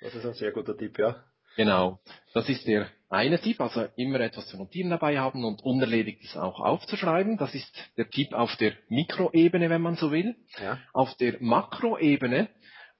Das 0.00 0.14
ist 0.14 0.24
ein 0.24 0.34
sehr 0.34 0.52
guter 0.52 0.76
Tipp, 0.76 0.98
ja. 0.98 1.24
Genau. 1.56 2.00
Das 2.32 2.48
ist 2.48 2.66
der 2.66 2.88
eine 3.08 3.40
Tipp, 3.40 3.60
also 3.60 3.86
immer 3.96 4.20
etwas 4.20 4.48
zu 4.48 4.56
notieren 4.56 4.90
dabei 4.90 5.18
haben 5.18 5.44
und 5.44 5.62
Unerledigtes 5.62 6.36
auch 6.36 6.60
aufzuschreiben. 6.60 7.36
Das 7.36 7.54
ist 7.54 7.72
der 7.96 8.10
Tipp 8.10 8.32
auf 8.32 8.56
der 8.56 8.72
Mikroebene, 8.88 9.70
wenn 9.70 9.82
man 9.82 9.96
so 9.96 10.10
will. 10.10 10.34
Ja. 10.60 10.78
Auf 10.92 11.14
der 11.16 11.36
Makroebene 11.40 12.48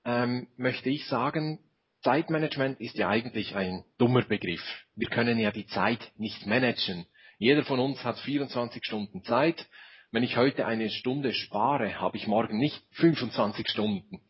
ähm, 0.05 0.49
möchte 0.57 0.89
ich 0.89 1.07
sagen, 1.07 1.59
Zeitmanagement 2.03 2.81
ist 2.81 2.97
ja 2.97 3.09
eigentlich 3.09 3.57
ein 3.57 3.83
dummer 3.99 4.23
Begriff. 4.23 4.63
Wir 4.95 5.09
können 5.09 5.39
ja 5.39 5.51
die 5.51 5.67
Zeit 5.67 6.13
nicht 6.17 6.47
managen. 6.47 7.07
Jeder 7.39 7.65
von 7.65 7.81
uns 7.81 8.05
hat 8.05 8.19
24 8.21 8.85
Stunden 8.85 9.25
Zeit. 9.25 9.67
Wenn 10.15 10.23
ich 10.23 10.37
heute 10.37 10.65
eine 10.65 10.91
Stunde 10.91 11.33
spare, 11.33 12.01
habe 12.01 12.17
ich 12.17 12.29
morgen 12.29 12.57
nicht 12.57 12.81
25 12.93 13.69
Stunden. 13.69 14.21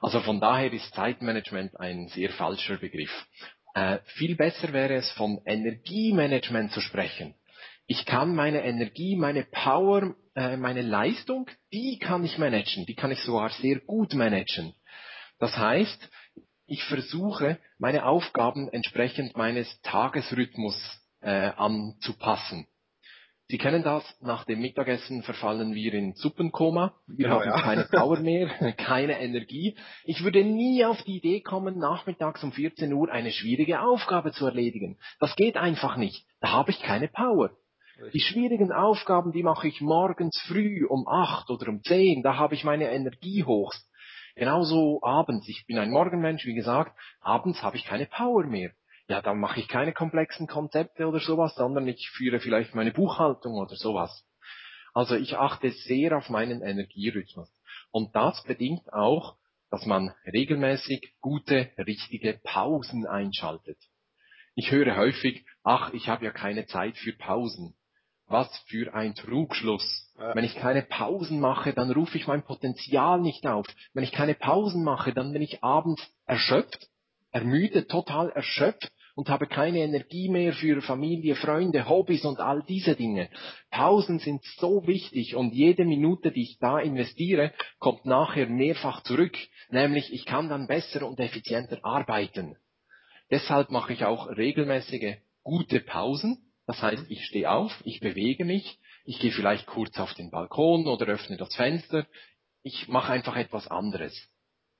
Also 0.00 0.20
von 0.20 0.40
daher 0.40 0.72
ist 0.72 0.94
Zeitmanagement 0.94 1.78
ein 1.78 2.08
sehr 2.08 2.30
falscher 2.30 2.78
Begriff. 2.78 3.10
Äh, 3.74 3.98
viel 4.16 4.36
besser 4.36 4.72
wäre 4.72 4.94
es, 4.94 5.10
von 5.10 5.38
Energiemanagement 5.44 6.72
zu 6.72 6.80
sprechen. 6.80 7.34
Ich 7.86 8.06
kann 8.06 8.34
meine 8.34 8.64
Energie, 8.64 9.16
meine 9.16 9.44
Power, 9.44 10.14
äh, 10.34 10.56
meine 10.56 10.80
Leistung, 10.80 11.50
die 11.74 11.98
kann 11.98 12.24
ich 12.24 12.38
managen. 12.38 12.86
Die 12.86 12.94
kann 12.94 13.10
ich 13.10 13.20
sogar 13.20 13.50
sehr 13.50 13.80
gut 13.80 14.14
managen. 14.14 14.72
Das 15.38 15.54
heißt, 15.58 16.08
ich 16.66 16.82
versuche, 16.84 17.58
meine 17.78 18.06
Aufgaben 18.06 18.70
entsprechend 18.70 19.36
meines 19.36 19.78
Tagesrhythmus 19.82 20.74
äh, 21.20 21.50
anzupassen. 21.54 22.66
Sie 23.54 23.58
kennen 23.58 23.84
das, 23.84 24.02
nach 24.20 24.44
dem 24.46 24.60
Mittagessen 24.60 25.22
verfallen 25.22 25.76
wir 25.76 25.94
in 25.94 26.14
Suppenkoma. 26.14 26.92
Wir 27.06 27.28
genau, 27.28 27.38
haben 27.38 27.46
ja. 27.46 27.60
keine 27.60 27.84
Power 27.84 28.18
mehr, 28.20 28.48
keine 28.72 29.20
Energie. 29.20 29.76
Ich 30.02 30.24
würde 30.24 30.42
nie 30.42 30.84
auf 30.84 31.00
die 31.04 31.18
Idee 31.18 31.40
kommen, 31.40 31.78
nachmittags 31.78 32.42
um 32.42 32.50
14 32.50 32.92
Uhr 32.92 33.08
eine 33.12 33.30
schwierige 33.30 33.80
Aufgabe 33.80 34.32
zu 34.32 34.44
erledigen. 34.44 34.98
Das 35.20 35.36
geht 35.36 35.56
einfach 35.56 35.96
nicht. 35.96 36.26
Da 36.40 36.50
habe 36.50 36.72
ich 36.72 36.82
keine 36.82 37.06
Power. 37.06 37.52
Die 38.12 38.18
schwierigen 38.18 38.72
Aufgaben, 38.72 39.30
die 39.30 39.44
mache 39.44 39.68
ich 39.68 39.80
morgens 39.80 40.36
früh 40.48 40.84
um 40.84 41.06
8 41.06 41.48
oder 41.48 41.68
um 41.68 41.80
10. 41.80 42.24
Da 42.24 42.36
habe 42.36 42.56
ich 42.56 42.64
meine 42.64 42.90
Energie 42.90 43.44
hochst. 43.44 43.88
Genauso 44.34 44.98
abends. 45.04 45.48
Ich 45.48 45.64
bin 45.68 45.78
ein 45.78 45.92
Morgenmensch, 45.92 46.44
wie 46.44 46.54
gesagt. 46.54 46.98
Abends 47.20 47.62
habe 47.62 47.76
ich 47.76 47.84
keine 47.84 48.06
Power 48.06 48.46
mehr 48.46 48.72
ja, 49.08 49.20
dann 49.20 49.38
mache 49.38 49.60
ich 49.60 49.68
keine 49.68 49.92
komplexen 49.92 50.46
Konzepte 50.46 51.06
oder 51.06 51.20
sowas, 51.20 51.54
sondern 51.54 51.86
ich 51.88 52.08
führe 52.10 52.40
vielleicht 52.40 52.74
meine 52.74 52.92
Buchhaltung 52.92 53.54
oder 53.54 53.76
sowas. 53.76 54.24
Also 54.94 55.16
ich 55.16 55.36
achte 55.36 55.70
sehr 55.70 56.16
auf 56.16 56.30
meinen 56.30 56.62
Energierhythmus. 56.62 57.50
Und 57.90 58.14
das 58.14 58.42
bedingt 58.44 58.92
auch, 58.92 59.36
dass 59.70 59.86
man 59.86 60.14
regelmäßig 60.32 61.14
gute, 61.20 61.70
richtige 61.78 62.40
Pausen 62.44 63.06
einschaltet. 63.06 63.78
Ich 64.54 64.70
höre 64.70 64.96
häufig, 64.96 65.44
ach, 65.64 65.92
ich 65.92 66.08
habe 66.08 66.24
ja 66.24 66.30
keine 66.30 66.66
Zeit 66.66 66.96
für 66.96 67.12
Pausen. 67.12 67.74
Was 68.26 68.56
für 68.68 68.94
ein 68.94 69.14
Trugschluss. 69.14 70.12
Wenn 70.16 70.44
ich 70.44 70.54
keine 70.54 70.82
Pausen 70.82 71.40
mache, 71.40 71.74
dann 71.74 71.90
rufe 71.90 72.16
ich 72.16 72.26
mein 72.26 72.44
Potenzial 72.44 73.20
nicht 73.20 73.46
auf. 73.46 73.66
Wenn 73.92 74.04
ich 74.04 74.12
keine 74.12 74.34
Pausen 74.34 74.84
mache, 74.84 75.12
dann 75.12 75.32
bin 75.32 75.42
ich 75.42 75.62
abends 75.62 76.02
erschöpft, 76.24 76.88
ermüdet, 77.32 77.90
total 77.90 78.30
erschöpft 78.30 78.92
und 79.14 79.28
habe 79.28 79.46
keine 79.46 79.78
Energie 79.78 80.28
mehr 80.28 80.52
für 80.52 80.82
Familie, 80.82 81.36
Freunde, 81.36 81.88
Hobbys 81.88 82.24
und 82.24 82.40
all 82.40 82.62
diese 82.66 82.96
Dinge. 82.96 83.28
Pausen 83.70 84.18
sind 84.18 84.42
so 84.58 84.86
wichtig 84.86 85.36
und 85.36 85.54
jede 85.54 85.84
Minute, 85.84 86.32
die 86.32 86.42
ich 86.42 86.58
da 86.58 86.78
investiere, 86.78 87.52
kommt 87.78 88.04
nachher 88.06 88.48
mehrfach 88.48 89.02
zurück, 89.02 89.36
nämlich 89.70 90.12
ich 90.12 90.26
kann 90.26 90.48
dann 90.48 90.66
besser 90.66 91.06
und 91.06 91.20
effizienter 91.20 91.78
arbeiten. 91.84 92.56
Deshalb 93.30 93.70
mache 93.70 93.92
ich 93.92 94.04
auch 94.04 94.28
regelmäßige 94.28 95.16
gute 95.42 95.80
Pausen. 95.80 96.50
Das 96.66 96.82
heißt, 96.82 97.10
ich 97.10 97.24
stehe 97.26 97.50
auf, 97.50 97.72
ich 97.84 98.00
bewege 98.00 98.44
mich, 98.44 98.78
ich 99.04 99.18
gehe 99.18 99.32
vielleicht 99.32 99.66
kurz 99.66 99.98
auf 99.98 100.14
den 100.14 100.30
Balkon 100.30 100.86
oder 100.86 101.06
öffne 101.06 101.36
das 101.36 101.54
Fenster. 101.54 102.06
Ich 102.62 102.88
mache 102.88 103.12
einfach 103.12 103.36
etwas 103.36 103.68
anderes. 103.68 104.18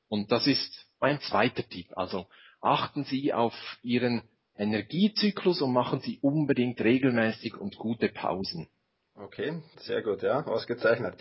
Und 0.09 0.33
das 0.33 0.47
ist 0.47 0.87
mein 1.01 1.21
zweiter 1.21 1.69
Tipp. 1.69 1.89
Also 1.97 2.27
achten 2.65 3.05
Sie 3.05 3.33
auf 3.33 3.55
Ihren 3.83 4.23
Energiezyklus 4.57 5.61
und 5.63 5.73
machen 5.73 6.01
Sie 6.01 6.19
unbedingt 6.21 6.81
regelmäßig 6.81 7.57
und 7.57 7.77
gute 7.77 8.09
Pausen. 8.09 8.69
Okay, 9.17 9.63
sehr 9.77 10.03
gut, 10.03 10.23
ja, 10.23 10.45
ausgezeichnet. 10.45 11.15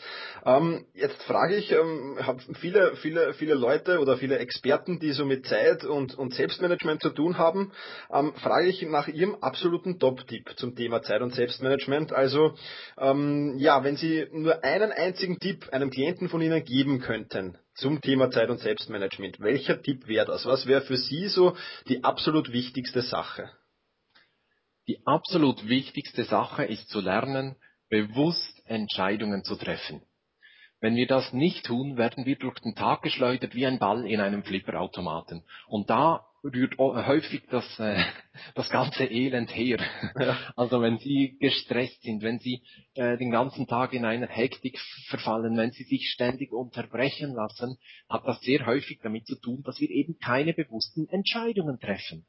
Ähm, 0.48 0.88
jetzt 0.96 1.22
frage 1.24 1.56
ich, 1.58 1.72
ähm, 1.72 2.18
habe 2.20 2.42
viele, 2.60 2.96
viele, 2.96 3.36
viele 3.36 3.54
Leute 3.54 4.00
oder 4.00 4.18
viele 4.18 4.40
Experten, 4.40 5.00
die 5.00 5.12
so 5.12 5.26
mit 5.26 5.46
Zeit 5.46 5.86
und, 5.86 6.16
und 6.16 6.34
Selbstmanagement 6.34 7.04
zu 7.04 7.12
tun 7.12 7.38
haben, 7.38 7.72
ähm, 8.12 8.34
frage 8.34 8.68
ich 8.68 8.82
nach 8.82 9.08
ihrem 9.08 9.36
absoluten 9.36 10.00
Top-Tipp 10.00 10.56
zum 10.56 10.76
Thema 10.76 11.04
Zeit 11.04 11.22
und 11.22 11.36
Selbstmanagement. 11.36 12.14
Also, 12.14 12.56
ähm, 12.98 13.60
ja, 13.60 13.84
wenn 13.84 13.96
Sie 13.96 14.26
nur 14.32 14.64
einen 14.64 14.92
einzigen 14.92 15.38
Tipp 15.40 15.70
einem 15.72 15.92
Klienten 15.92 16.30
von 16.30 16.42
Ihnen 16.42 16.64
geben 16.64 17.00
könnten 17.00 17.60
zum 17.76 18.02
Thema 18.02 18.30
Zeit 18.30 18.50
und 18.50 18.60
Selbstmanagement, 18.60 19.40
welcher 19.40 19.82
Tipp 19.82 20.08
wäre 20.08 20.26
das? 20.26 20.46
Was 20.46 20.66
wäre 20.66 20.82
für 20.82 20.98
Sie 20.98 21.28
so 21.28 21.56
die 21.88 22.04
absolut 22.04 22.52
wichtigste 22.52 23.02
Sache? 23.02 23.50
Die 24.88 25.06
absolut 25.06 25.68
wichtigste 25.68 26.26
Sache 26.26 26.66
ist 26.66 26.90
zu 26.90 27.00
lernen, 27.00 27.56
bewusst 27.90 28.62
Entscheidungen 28.66 29.44
zu 29.44 29.56
treffen. 29.56 30.02
Wenn 30.82 30.96
wir 30.96 31.08
das 31.08 31.32
nicht 31.32 31.66
tun, 31.66 31.96
werden 31.96 32.26
wir 32.26 32.36
durch 32.36 32.60
den 32.60 32.76
Tag 32.76 33.02
geschleudert 33.04 33.56
wie 33.56 33.66
ein 33.66 33.80
Ball 33.80 34.06
in 34.06 34.20
einem 34.20 34.44
Flipperautomaten. 34.44 35.44
Und 35.68 35.90
da 35.90 36.26
rührt 36.44 36.78
häufig 36.78 37.44
das, 37.50 37.80
äh, 37.80 38.04
das 38.56 38.70
ganze 38.70 39.06
Elend 39.06 39.56
her. 39.56 39.80
Ja. 40.20 40.38
Also 40.56 40.82
wenn 40.82 40.98
Sie 41.00 41.38
gestresst 41.40 42.02
sind, 42.04 42.22
wenn 42.22 42.40
Sie 42.40 42.62
äh, 42.96 43.18
den 43.18 43.32
ganzen 43.32 43.68
Tag 43.68 43.94
in 43.94 44.06
einer 44.06 44.28
Hektik 44.28 44.80
verfallen, 45.08 45.58
wenn 45.58 45.72
Sie 45.72 45.84
sich 45.84 46.10
ständig 46.10 46.52
unterbrechen 46.52 47.34
lassen, 47.34 47.78
hat 48.10 48.28
das 48.28 48.40
sehr 48.42 48.66
häufig 48.66 49.00
damit 49.02 49.26
zu 49.26 49.40
tun, 49.40 49.64
dass 49.64 49.80
wir 49.80 49.90
eben 49.90 50.18
keine 50.20 50.54
bewussten 50.54 51.08
Entscheidungen 51.10 51.80
treffen. 51.80 52.26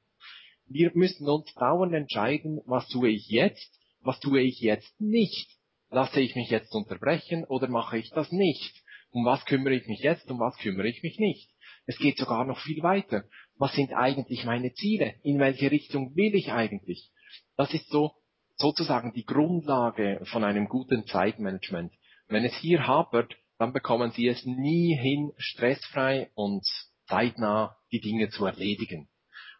Wir 0.66 0.90
müssen 0.94 1.28
uns 1.28 1.52
dauernd 1.54 1.92
entscheiden, 1.92 2.60
was 2.66 2.88
tue 2.88 3.10
ich 3.10 3.28
jetzt 3.28 3.78
was 4.04 4.20
tue 4.20 4.42
ich 4.42 4.60
jetzt 4.60 5.00
nicht? 5.00 5.48
Lasse 5.90 6.20
ich 6.20 6.36
mich 6.36 6.50
jetzt 6.50 6.74
unterbrechen 6.74 7.44
oder 7.44 7.68
mache 7.68 7.98
ich 7.98 8.10
das 8.10 8.30
nicht? 8.30 8.82
Um 9.10 9.24
was 9.24 9.44
kümmere 9.46 9.74
ich 9.74 9.86
mich 9.86 10.00
jetzt, 10.00 10.30
um 10.30 10.40
was 10.40 10.56
kümmere 10.58 10.88
ich 10.88 11.02
mich 11.02 11.18
nicht? 11.18 11.50
Es 11.86 11.96
geht 11.98 12.18
sogar 12.18 12.44
noch 12.44 12.60
viel 12.60 12.82
weiter. 12.82 13.24
Was 13.56 13.74
sind 13.74 13.92
eigentlich 13.92 14.44
meine 14.44 14.72
Ziele? 14.72 15.14
In 15.22 15.38
welche 15.38 15.70
Richtung 15.70 16.16
will 16.16 16.34
ich 16.34 16.52
eigentlich? 16.52 17.10
Das 17.56 17.72
ist 17.72 17.88
so 17.88 18.12
sozusagen 18.56 19.12
die 19.12 19.24
Grundlage 19.24 20.20
von 20.24 20.44
einem 20.44 20.68
guten 20.68 21.06
Zeitmanagement. 21.06 21.92
Wenn 22.28 22.44
es 22.44 22.54
hier 22.56 22.86
hapert, 22.86 23.34
dann 23.58 23.72
bekommen 23.72 24.10
Sie 24.12 24.26
es 24.26 24.44
nie 24.44 24.96
hin, 24.96 25.32
stressfrei 25.36 26.30
und 26.34 26.64
zeitnah 27.06 27.76
die 27.92 28.00
Dinge 28.00 28.30
zu 28.30 28.46
erledigen. 28.46 29.08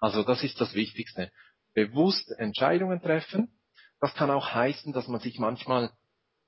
Also 0.01 0.23
das 0.23 0.43
ist 0.43 0.61
das 0.61 0.75
Wichtigste. 0.75 1.31
Bewusst 1.75 2.31
Entscheidungen 2.39 3.01
treffen, 3.01 3.49
das 4.01 4.15
kann 4.15 4.31
auch 4.31 4.53
heißen, 4.53 4.93
dass 4.93 5.09
man 5.09 5.21
sich 5.21 5.39
manchmal 5.39 5.91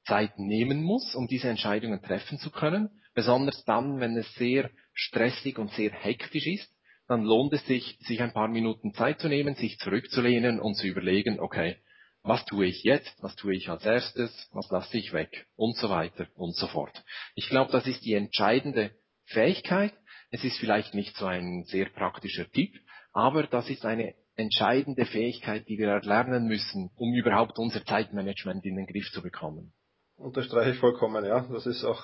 Zeit 0.05 0.39
nehmen 0.39 0.83
muss, 0.83 1.15
um 1.15 1.27
diese 1.27 1.49
Entscheidungen 1.49 2.03
treffen 2.03 2.39
zu 2.39 2.51
können. 2.51 2.91
Besonders 3.15 3.65
dann, 3.65 3.99
wenn 3.99 4.17
es 4.17 4.33
sehr 4.35 4.71
stressig 4.93 5.59
und 5.59 5.71
sehr 5.73 5.91
hektisch 5.91 6.47
ist, 6.47 6.71
dann 7.09 7.23
lohnt 7.23 7.53
es 7.53 7.65
sich, 7.67 7.99
sich 8.01 8.21
ein 8.21 8.33
paar 8.33 8.49
Minuten 8.49 8.93
Zeit 8.93 9.21
zu 9.21 9.29
nehmen, 9.29 9.55
sich 9.55 9.79
zurückzulehnen 9.79 10.61
und 10.61 10.75
zu 10.75 10.87
überlegen, 10.87 11.41
okay, 11.41 11.77
was 12.23 12.45
tue 12.45 12.67
ich 12.67 12.83
jetzt, 12.83 13.23
was 13.23 13.37
tue 13.37 13.55
ich 13.55 13.69
als 13.69 13.85
erstes, 13.85 14.49
was 14.53 14.69
lasse 14.71 14.99
ich 14.99 15.13
weg 15.13 15.47
und 15.55 15.77
so 15.77 15.89
weiter 15.89 16.27
und 16.35 16.57
so 16.57 16.67
fort. 16.67 17.05
Ich 17.37 17.49
glaube, 17.49 17.71
das 17.71 17.87
ist 17.87 18.05
die 18.05 18.15
entscheidende 18.15 18.91
Fähigkeit. 19.27 19.93
Es 20.31 20.43
ist 20.43 20.59
vielleicht 20.59 20.95
nicht 20.95 21.17
so 21.17 21.27
ein 21.27 21.65
sehr 21.67 21.87
praktischer 21.87 22.51
Tipp, 22.51 22.75
aber 23.13 23.45
das 23.45 23.71
ist 23.71 23.87
eine 23.87 24.15
entscheidende 24.35 25.07
Fähigkeit, 25.07 25.69
die 25.69 25.79
wir 25.79 25.89
erlernen 25.89 26.47
müssen, 26.47 26.91
um 26.97 27.15
überhaupt 27.15 27.59
unser 27.59 27.85
Zeitmanagement 27.85 28.65
in 28.65 28.77
den 28.77 28.87
Griff 28.87 29.11
zu 29.13 29.23
bekommen. 29.23 29.73
Unterstreiche 30.19 30.71
ich 30.71 30.79
vollkommen, 30.79 31.27
ja. 31.27 31.47
Das 31.53 31.67
ist 31.67 31.85
auch 31.85 32.03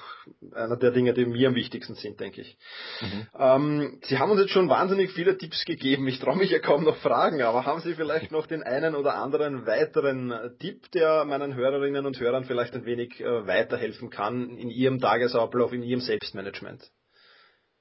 einer 0.52 0.76
der 0.76 0.90
Dinge, 0.90 1.14
die 1.14 1.25
mir 1.25 1.49
am 1.49 1.54
wichtigsten 1.54 1.95
sind, 1.95 2.21
denke 2.21 2.42
ich. 2.42 2.59
Mhm. 3.00 3.26
Ähm, 3.38 4.00
Sie 4.04 4.19
haben 4.19 4.31
uns 4.31 4.40
jetzt 4.40 4.52
schon 4.52 4.69
wahnsinnig 4.69 5.12
viele 5.12 5.38
Tipps 5.38 5.64
gegeben. 5.64 6.07
Ich 6.09 6.21
traue 6.21 6.37
mich 6.37 6.50
ja 6.50 6.59
kaum 6.59 6.85
noch 6.85 6.97
fragen, 6.99 7.40
aber 7.40 7.64
haben 7.64 7.81
Sie 7.81 7.95
vielleicht 7.95 8.31
noch 8.33 8.47
den 8.47 8.62
einen 8.62 8.95
oder 8.97 9.14
anderen 9.14 9.66
weiteren 9.66 10.57
Tipp, 10.59 10.90
der 10.92 11.25
meinen 11.25 11.54
Hörerinnen 11.54 12.04
und 12.04 12.21
Hörern 12.21 12.45
vielleicht 12.45 12.75
ein 12.75 12.85
wenig 12.85 13.19
äh, 13.21 13.47
weiterhelfen 13.47 14.11
kann 14.11 14.59
in 14.59 14.69
Ihrem 14.69 15.00
Tagesablauf, 15.00 15.73
in 15.73 15.83
Ihrem 15.83 16.02
Selbstmanagement? 16.02 16.90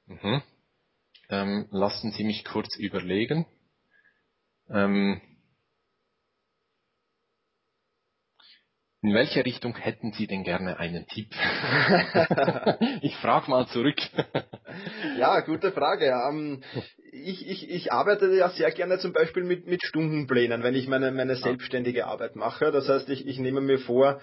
Mhm. 0.05 0.41
Ähm, 1.29 1.67
lassen 1.71 2.11
Sie 2.11 2.23
mich 2.23 2.45
kurz 2.45 2.77
überlegen. 2.77 3.45
Ähm, 4.69 5.21
in 9.03 9.15
welche 9.15 9.43
Richtung 9.43 9.75
hätten 9.75 10.11
Sie 10.13 10.27
denn 10.27 10.43
gerne 10.43 10.77
einen 10.77 11.07
Tipp? 11.07 11.29
ich 13.01 13.15
frage 13.17 13.49
mal 13.49 13.67
zurück. 13.67 13.97
ja, 15.17 15.39
gute 15.39 15.71
Frage. 15.71 16.13
Ähm, 16.29 16.61
ich, 17.11 17.47
ich, 17.47 17.69
ich 17.69 17.91
arbeite 17.91 18.33
ja 18.35 18.49
sehr 18.49 18.71
gerne 18.71 18.99
zum 18.99 19.11
Beispiel 19.11 19.43
mit, 19.43 19.65
mit 19.65 19.83
Stundenplänen, 19.83 20.61
wenn 20.61 20.75
ich 20.75 20.87
meine, 20.87 21.11
meine 21.11 21.35
selbstständige 21.35 22.05
Arbeit 22.05 22.35
mache. 22.35 22.71
Das 22.71 22.87
heißt, 22.87 23.09
ich, 23.09 23.27
ich 23.27 23.39
nehme 23.39 23.59
mir 23.59 23.79
vor, 23.79 24.21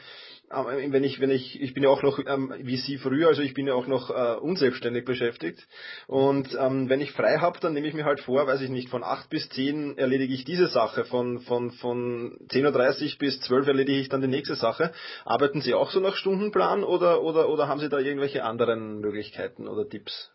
wenn 0.50 1.04
ich, 1.04 1.20
wenn 1.20 1.30
ich, 1.30 1.60
ich 1.60 1.74
bin 1.74 1.82
ja 1.82 1.90
auch 1.90 2.02
noch 2.02 2.18
ähm, 2.18 2.54
wie 2.58 2.76
Sie 2.76 2.98
früher, 2.98 3.28
also 3.28 3.42
ich 3.42 3.54
bin 3.54 3.66
ja 3.66 3.74
auch 3.74 3.86
noch 3.86 4.10
äh, 4.10 4.36
unselbstständig 4.38 5.04
beschäftigt. 5.04 5.66
Und 6.06 6.56
ähm, 6.58 6.88
wenn 6.88 7.00
ich 7.00 7.12
frei 7.12 7.38
habe, 7.38 7.60
dann 7.60 7.74
nehme 7.74 7.86
ich 7.86 7.94
mir 7.94 8.04
halt 8.04 8.20
vor, 8.20 8.46
weiß 8.46 8.62
ich 8.62 8.70
nicht, 8.70 8.88
von 8.88 9.04
acht 9.04 9.28
bis 9.30 9.48
zehn 9.50 9.98
erledige 9.98 10.32
ich 10.32 10.44
diese 10.44 10.68
Sache, 10.68 11.04
von, 11.04 11.40
von, 11.40 11.70
von 11.72 12.38
10.30 12.48 13.12
Uhr 13.12 13.18
bis 13.18 13.40
zwölf 13.40 13.66
erledige 13.66 14.00
ich 14.00 14.08
dann 14.08 14.22
die 14.22 14.28
nächste 14.28 14.54
Sache. 14.54 14.92
Arbeiten 15.24 15.60
Sie 15.60 15.74
auch 15.74 15.90
so 15.90 16.00
nach 16.00 16.16
Stundenplan 16.16 16.82
oder, 16.82 17.22
oder, 17.22 17.48
oder 17.48 17.68
haben 17.68 17.80
Sie 17.80 17.88
da 17.88 17.98
irgendwelche 17.98 18.44
anderen 18.44 19.00
Möglichkeiten 19.00 19.68
oder 19.68 19.88
Tipps? 19.88 20.32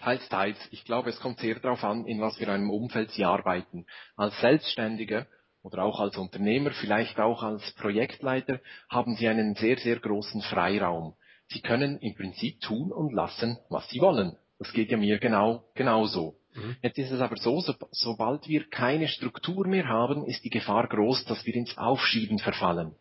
Teils, 0.00 0.28
teils. 0.28 0.58
Ich 0.72 0.84
glaube, 0.84 1.10
es 1.10 1.20
kommt 1.20 1.40
sehr 1.40 1.58
darauf 1.58 1.82
an, 1.82 2.04
in 2.06 2.20
was 2.20 2.36
für 2.36 2.48
einem 2.48 2.70
Umfeld 2.70 3.10
Sie 3.12 3.24
arbeiten. 3.24 3.86
Als 4.16 4.38
Selbstständiger 4.40 5.26
oder 5.66 5.82
auch 5.82 5.98
als 5.98 6.16
Unternehmer, 6.16 6.70
vielleicht 6.70 7.18
auch 7.18 7.42
als 7.42 7.72
Projektleiter, 7.72 8.60
haben 8.88 9.16
Sie 9.16 9.28
einen 9.28 9.56
sehr, 9.56 9.76
sehr 9.78 9.98
großen 9.98 10.40
Freiraum. 10.42 11.14
Sie 11.48 11.60
können 11.60 11.98
im 11.98 12.14
Prinzip 12.14 12.60
tun 12.60 12.92
und 12.92 13.12
lassen, 13.12 13.58
was 13.68 13.88
Sie 13.88 14.00
wollen. 14.00 14.36
Das 14.58 14.72
geht 14.72 14.90
ja 14.90 14.96
mir 14.96 15.18
genau, 15.18 15.64
genauso. 15.74 16.36
Mhm. 16.54 16.76
Jetzt 16.82 16.98
ist 16.98 17.10
es 17.10 17.20
aber 17.20 17.36
so, 17.36 17.60
so, 17.60 17.74
sobald 17.90 18.46
wir 18.46 18.68
keine 18.70 19.08
Struktur 19.08 19.66
mehr 19.66 19.88
haben, 19.88 20.24
ist 20.24 20.44
die 20.44 20.50
Gefahr 20.50 20.86
groß, 20.88 21.24
dass 21.24 21.44
wir 21.44 21.54
ins 21.54 21.76
Aufschieben 21.76 22.38
verfallen. 22.38 22.94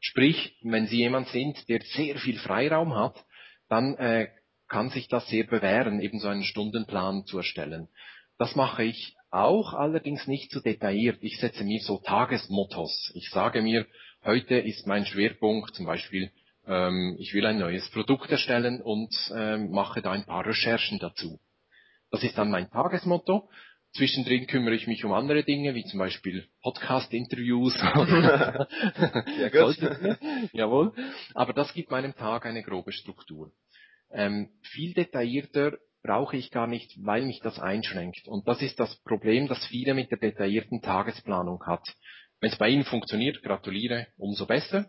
Sprich, 0.00 0.56
wenn 0.62 0.86
Sie 0.86 0.98
jemand 0.98 1.28
sind, 1.28 1.68
der 1.68 1.80
sehr 1.82 2.16
viel 2.18 2.38
Freiraum 2.38 2.94
hat, 2.94 3.16
dann 3.68 3.96
äh, 3.96 4.28
kann 4.68 4.90
sich 4.90 5.08
das 5.08 5.26
sehr 5.28 5.44
bewähren, 5.44 6.00
eben 6.00 6.20
so 6.20 6.28
einen 6.28 6.44
Stundenplan 6.44 7.24
zu 7.26 7.38
erstellen. 7.38 7.88
Das 8.38 8.54
mache 8.54 8.84
ich 8.84 9.15
auch, 9.30 9.74
allerdings 9.74 10.26
nicht 10.26 10.50
so 10.50 10.60
detailliert. 10.60 11.18
Ich 11.20 11.38
setze 11.38 11.64
mir 11.64 11.80
so 11.80 11.98
Tagesmottos. 11.98 13.12
Ich 13.14 13.30
sage 13.30 13.62
mir, 13.62 13.86
heute 14.24 14.56
ist 14.56 14.86
mein 14.86 15.06
Schwerpunkt 15.06 15.74
zum 15.74 15.86
Beispiel, 15.86 16.30
ähm, 16.66 17.16
ich 17.18 17.32
will 17.34 17.46
ein 17.46 17.58
neues 17.58 17.90
Produkt 17.90 18.30
erstellen 18.30 18.80
und 18.82 19.14
ähm, 19.34 19.70
mache 19.70 20.02
da 20.02 20.12
ein 20.12 20.24
paar 20.24 20.46
Recherchen 20.46 20.98
dazu. 20.98 21.40
Das 22.10 22.22
ist 22.22 22.36
dann 22.38 22.50
mein 22.50 22.70
Tagesmotto. 22.70 23.48
Zwischendrin 23.92 24.46
kümmere 24.46 24.74
ich 24.74 24.86
mich 24.86 25.04
um 25.04 25.12
andere 25.12 25.42
Dinge, 25.42 25.74
wie 25.74 25.84
zum 25.84 25.98
Beispiel 25.98 26.46
Podcast-Interviews. 26.62 27.74
Jawohl. 30.52 30.92
Aber 31.34 31.52
das 31.52 31.72
gibt 31.72 31.90
meinem 31.90 32.14
Tag 32.14 32.44
eine 32.44 32.62
grobe 32.62 32.92
Struktur. 32.92 33.52
Ähm, 34.10 34.50
viel 34.60 34.92
detaillierter 34.92 35.78
brauche 36.06 36.36
ich 36.36 36.50
gar 36.50 36.66
nicht, 36.66 36.92
weil 37.04 37.24
mich 37.24 37.40
das 37.40 37.58
einschränkt. 37.58 38.28
Und 38.28 38.46
das 38.46 38.62
ist 38.62 38.78
das 38.78 38.94
Problem, 39.02 39.48
das 39.48 39.64
viele 39.66 39.94
mit 39.94 40.10
der 40.10 40.18
detaillierten 40.18 40.80
Tagesplanung 40.80 41.64
hat. 41.66 41.82
Wenn 42.40 42.52
es 42.52 42.58
bei 42.58 42.68
Ihnen 42.68 42.84
funktioniert, 42.84 43.42
gratuliere, 43.42 44.06
umso 44.16 44.46
besser. 44.46 44.88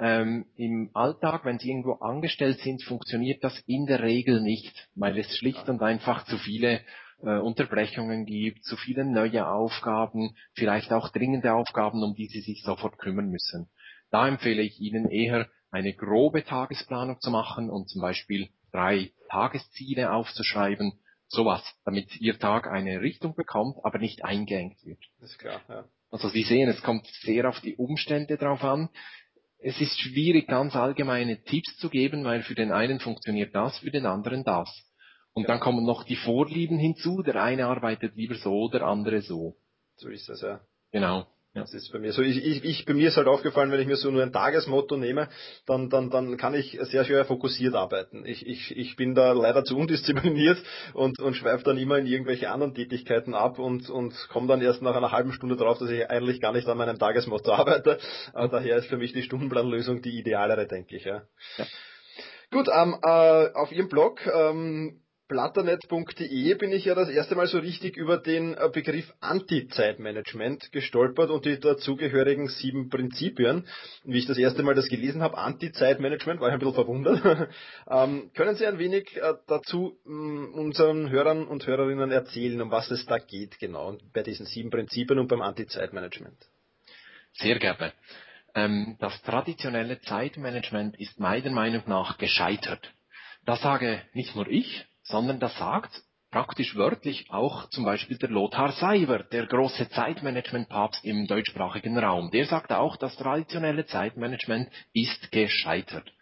Ähm, 0.00 0.46
Im 0.56 0.90
Alltag, 0.94 1.44
wenn 1.44 1.58
Sie 1.58 1.70
irgendwo 1.70 1.94
angestellt 1.94 2.58
sind, 2.60 2.82
funktioniert 2.84 3.42
das 3.42 3.58
in 3.66 3.86
der 3.86 4.02
Regel 4.02 4.40
nicht, 4.40 4.88
weil 4.94 5.18
es 5.18 5.36
schlicht 5.38 5.68
und 5.68 5.82
einfach 5.82 6.24
zu 6.26 6.38
viele 6.38 6.80
äh, 7.22 7.38
Unterbrechungen 7.38 8.24
gibt, 8.24 8.64
zu 8.64 8.76
viele 8.76 9.04
neue 9.04 9.48
Aufgaben, 9.48 10.36
vielleicht 10.54 10.92
auch 10.92 11.10
dringende 11.10 11.54
Aufgaben, 11.54 12.02
um 12.02 12.14
die 12.14 12.26
Sie 12.26 12.40
sich 12.40 12.62
sofort 12.62 12.98
kümmern 12.98 13.28
müssen. 13.28 13.68
Da 14.10 14.28
empfehle 14.28 14.62
ich 14.62 14.80
Ihnen 14.80 15.08
eher 15.08 15.48
eine 15.70 15.94
grobe 15.94 16.44
Tagesplanung 16.44 17.20
zu 17.20 17.30
machen 17.30 17.70
und 17.70 17.88
zum 17.88 18.00
Beispiel 18.00 18.48
drei 18.74 19.12
Tagesziele 19.30 20.12
aufzuschreiben, 20.12 20.92
sowas, 21.28 21.62
damit 21.84 22.20
Ihr 22.20 22.38
Tag 22.38 22.66
eine 22.66 23.00
Richtung 23.00 23.34
bekommt, 23.34 23.76
aber 23.84 23.98
nicht 23.98 24.24
eingeengt 24.24 24.84
wird. 24.84 24.98
Das 25.20 25.30
ist 25.30 25.38
klar, 25.38 25.60
ja. 25.68 25.84
Also 26.10 26.28
Sie 26.28 26.42
sehen, 26.42 26.68
es 26.68 26.82
kommt 26.82 27.06
sehr 27.22 27.48
auf 27.48 27.60
die 27.60 27.76
Umstände 27.76 28.36
drauf 28.36 28.62
an. 28.62 28.88
Es 29.58 29.80
ist 29.80 29.98
schwierig, 29.98 30.46
ganz 30.46 30.76
allgemeine 30.76 31.42
Tipps 31.42 31.76
zu 31.78 31.88
geben, 31.88 32.24
weil 32.24 32.42
für 32.42 32.54
den 32.54 32.70
einen 32.72 33.00
funktioniert 33.00 33.54
das, 33.54 33.78
für 33.78 33.90
den 33.90 34.06
anderen 34.06 34.44
das. 34.44 34.68
Und 35.32 35.48
dann 35.48 35.58
kommen 35.58 35.84
noch 35.84 36.04
die 36.04 36.16
Vorlieben 36.16 36.78
hinzu. 36.78 37.22
Der 37.22 37.42
eine 37.42 37.66
arbeitet 37.66 38.14
lieber 38.14 38.36
so, 38.36 38.68
der 38.68 38.82
andere 38.82 39.22
so. 39.22 39.56
So 39.96 40.08
ist 40.08 40.28
das, 40.28 40.42
ja. 40.42 40.60
Genau. 40.92 41.26
Ja. 41.54 41.60
Das 41.60 41.72
ist 41.72 41.92
bei 41.92 42.00
mir 42.00 42.12
so. 42.12 42.20
Ich, 42.20 42.44
ich, 42.44 42.64
ich, 42.64 42.84
bei 42.84 42.94
mir 42.94 43.08
ist 43.08 43.16
halt 43.16 43.28
aufgefallen, 43.28 43.70
wenn 43.70 43.78
ich 43.78 43.86
mir 43.86 43.96
so 43.96 44.10
nur 44.10 44.24
ein 44.24 44.32
Tagesmotto 44.32 44.96
nehme, 44.96 45.28
dann, 45.66 45.88
dann, 45.88 46.10
dann 46.10 46.36
kann 46.36 46.52
ich 46.52 46.76
sehr 46.82 47.04
schwer 47.04 47.24
fokussiert 47.24 47.76
arbeiten. 47.76 48.26
Ich, 48.26 48.44
ich, 48.44 48.76
ich 48.76 48.96
bin 48.96 49.14
da 49.14 49.30
leider 49.30 49.64
zu 49.64 49.76
undiszipliniert 49.78 50.60
und, 50.94 51.20
und 51.20 51.34
schweife 51.34 51.62
dann 51.62 51.78
immer 51.78 51.98
in 51.98 52.06
irgendwelche 52.06 52.50
anderen 52.50 52.74
Tätigkeiten 52.74 53.34
ab 53.34 53.60
und, 53.60 53.88
und 53.88 54.14
komme 54.30 54.48
dann 54.48 54.62
erst 54.62 54.82
nach 54.82 54.96
einer 54.96 55.12
halben 55.12 55.32
Stunde 55.32 55.54
drauf, 55.56 55.78
dass 55.78 55.90
ich 55.90 56.10
eigentlich 56.10 56.40
gar 56.40 56.52
nicht 56.52 56.66
an 56.66 56.76
meinem 56.76 56.98
Tagesmotto 56.98 57.52
arbeite. 57.54 58.00
Aber 58.32 58.48
daher 58.48 58.78
ist 58.78 58.88
für 58.88 58.96
mich 58.96 59.12
die 59.12 59.22
Stundenplanlösung 59.22 60.02
die 60.02 60.18
idealere, 60.18 60.66
denke 60.66 60.96
ich. 60.96 61.04
Ja. 61.04 61.22
ja. 61.56 61.66
Gut, 62.50 62.68
ähm, 62.68 62.96
äh, 63.00 63.52
auf 63.54 63.70
Ihrem 63.70 63.88
Blog 63.88 64.26
ähm, 64.26 65.03
Platternet.de 65.34 66.54
bin 66.54 66.70
ich 66.70 66.84
ja 66.84 66.94
das 66.94 67.08
erste 67.08 67.34
Mal 67.34 67.48
so 67.48 67.58
richtig 67.58 67.96
über 67.96 68.18
den 68.18 68.54
äh, 68.54 68.70
Begriff 68.72 69.12
Anti-Zeitmanagement 69.18 70.70
gestolpert 70.70 71.28
und 71.28 71.44
die 71.44 71.58
dazugehörigen 71.58 72.46
sieben 72.46 72.88
Prinzipien. 72.88 73.66
Wie 74.04 74.18
ich 74.18 74.26
das 74.26 74.38
erste 74.38 74.62
Mal 74.62 74.76
das 74.76 74.86
gelesen 74.86 75.22
habe, 75.22 75.36
Anti-Zeitmanagement, 75.36 76.40
war 76.40 76.50
ich 76.50 76.54
ein 76.54 76.60
bisschen 76.60 76.74
verwundert. 76.74 77.48
ähm, 77.90 78.30
können 78.34 78.54
Sie 78.54 78.64
ein 78.64 78.78
wenig 78.78 79.16
äh, 79.16 79.34
dazu 79.48 79.98
mm, 80.04 80.54
unseren 80.54 81.10
Hörern 81.10 81.48
und 81.48 81.66
Hörerinnen 81.66 82.12
erzählen, 82.12 82.62
um 82.62 82.70
was 82.70 82.92
es 82.92 83.04
da 83.06 83.18
geht 83.18 83.58
genau 83.58 83.98
bei 84.12 84.22
diesen 84.22 84.46
sieben 84.46 84.70
Prinzipien 84.70 85.18
und 85.18 85.26
beim 85.26 85.42
Anti-Zeitmanagement? 85.42 86.38
Sehr 87.32 87.58
gerne. 87.58 87.92
Ähm, 88.54 88.96
das 89.00 89.20
traditionelle 89.22 90.00
Zeitmanagement 90.00 90.96
ist 91.00 91.18
meiner 91.18 91.50
Meinung 91.50 91.82
nach 91.86 92.18
gescheitert. 92.18 92.88
Das 93.44 93.60
sage 93.62 94.00
nicht 94.12 94.36
nur 94.36 94.46
ich, 94.46 94.86
sondern 95.04 95.40
das 95.40 95.56
sagt 95.58 96.02
praktisch 96.34 96.74
wörtlich 96.74 97.30
auch 97.30 97.68
zum 97.70 97.84
Beispiel 97.84 98.18
der 98.18 98.28
Lothar 98.28 98.72
Seiber, 98.72 99.20
der 99.20 99.46
große 99.46 99.88
Zeitmanagement-Papst 99.90 101.04
im 101.04 101.28
deutschsprachigen 101.28 101.96
Raum. 101.96 102.32
Der 102.32 102.46
sagt 102.46 102.72
auch, 102.72 102.96
das 102.96 103.14
traditionelle 103.14 103.86
Zeitmanagement 103.86 104.68
ist 104.92 105.30
gescheitert. 105.30 106.12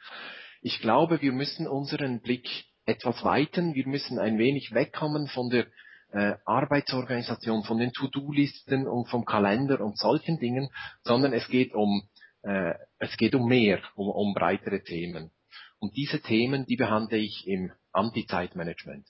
Ich 0.61 0.81
glaube, 0.81 1.23
wir 1.23 1.33
müssen 1.33 1.67
unseren 1.67 2.21
Blick 2.21 2.47
etwas 2.85 3.25
weiten. 3.25 3.75
Wir 3.75 3.89
müssen 3.89 4.19
ein 4.19 4.37
wenig 4.37 4.75
wegkommen 4.75 5.29
von 5.29 5.49
der 5.49 5.67
äh, 6.12 6.35
Arbeitsorganisation, 6.45 7.65
von 7.65 7.79
den 7.79 7.93
To-Do-Listen 7.93 8.87
und 8.87 9.09
vom 9.09 9.25
Kalender 9.25 9.81
und 9.81 9.97
solchen 9.97 10.39
Dingen, 10.39 10.69
sondern 11.05 11.33
es 11.33 11.49
geht 11.49 11.73
um, 11.73 12.03
äh, 12.43 12.75
es 12.99 13.17
geht 13.17 13.35
um 13.35 13.47
mehr, 13.47 13.81
um, 13.95 14.11
um 14.11 14.35
breitere 14.35 14.83
Themen. 14.83 15.31
Und 15.83 15.97
diese 15.97 16.21
Themen, 16.21 16.65
die 16.65 16.77
behandle 16.77 17.19
ich 17.19 17.45
im 17.49 17.73
Anti-Zeitmanagement. 17.91 19.05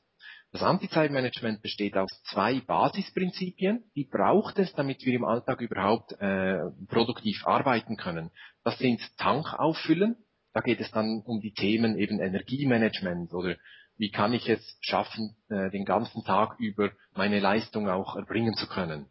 Das 0.52 0.62
Anti-Zeitmanagement 0.62 1.60
besteht 1.60 1.98
aus 1.98 2.08
zwei 2.30 2.60
Basisprinzipien, 2.60 3.84
die 3.94 4.08
braucht 4.10 4.58
es, 4.58 4.72
damit 4.72 5.04
wir 5.04 5.12
im 5.12 5.26
Alltag 5.26 5.60
überhaupt 5.60 6.12
äh, 6.12 6.60
produktiv 6.88 7.46
arbeiten 7.46 7.98
können. 7.98 8.30
Das 8.64 8.78
sind 8.78 9.02
Tank 9.18 9.52
auffüllen, 9.52 10.16
da 10.54 10.62
geht 10.62 10.80
es 10.80 10.90
dann 10.90 11.20
um 11.26 11.42
die 11.42 11.52
Themen 11.52 11.98
eben 11.98 12.20
Energiemanagement 12.20 13.34
oder 13.34 13.56
wie 13.98 14.10
kann 14.10 14.32
ich 14.32 14.48
es 14.48 14.78
schaffen, 14.80 15.36
äh, 15.50 15.68
den 15.70 15.84
ganzen 15.84 16.24
Tag 16.24 16.58
über 16.58 16.90
meine 17.14 17.38
Leistung 17.38 17.90
auch 17.90 18.16
erbringen 18.16 18.54
zu 18.54 18.66
können. 18.66 19.10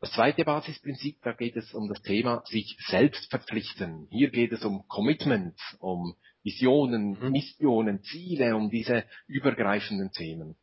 Das 0.00 0.10
zweite 0.12 0.44
Basisprinzip, 0.44 1.18
da 1.22 1.32
geht 1.32 1.56
es 1.56 1.74
um 1.74 1.88
das 1.88 2.02
Thema 2.02 2.42
sich 2.46 2.76
selbst 2.88 3.30
verpflichten. 3.30 4.08
Hier 4.10 4.30
geht 4.30 4.52
es 4.52 4.64
um 4.64 4.86
Commitment, 4.88 5.56
um 5.78 6.14
Visionen, 6.48 7.18
mhm. 7.20 7.30
Missionen, 7.30 8.02
Ziele, 8.02 8.56
um 8.56 8.70
diese 8.70 9.04
übergreifenden 9.26 10.10
Themen. 10.12 10.56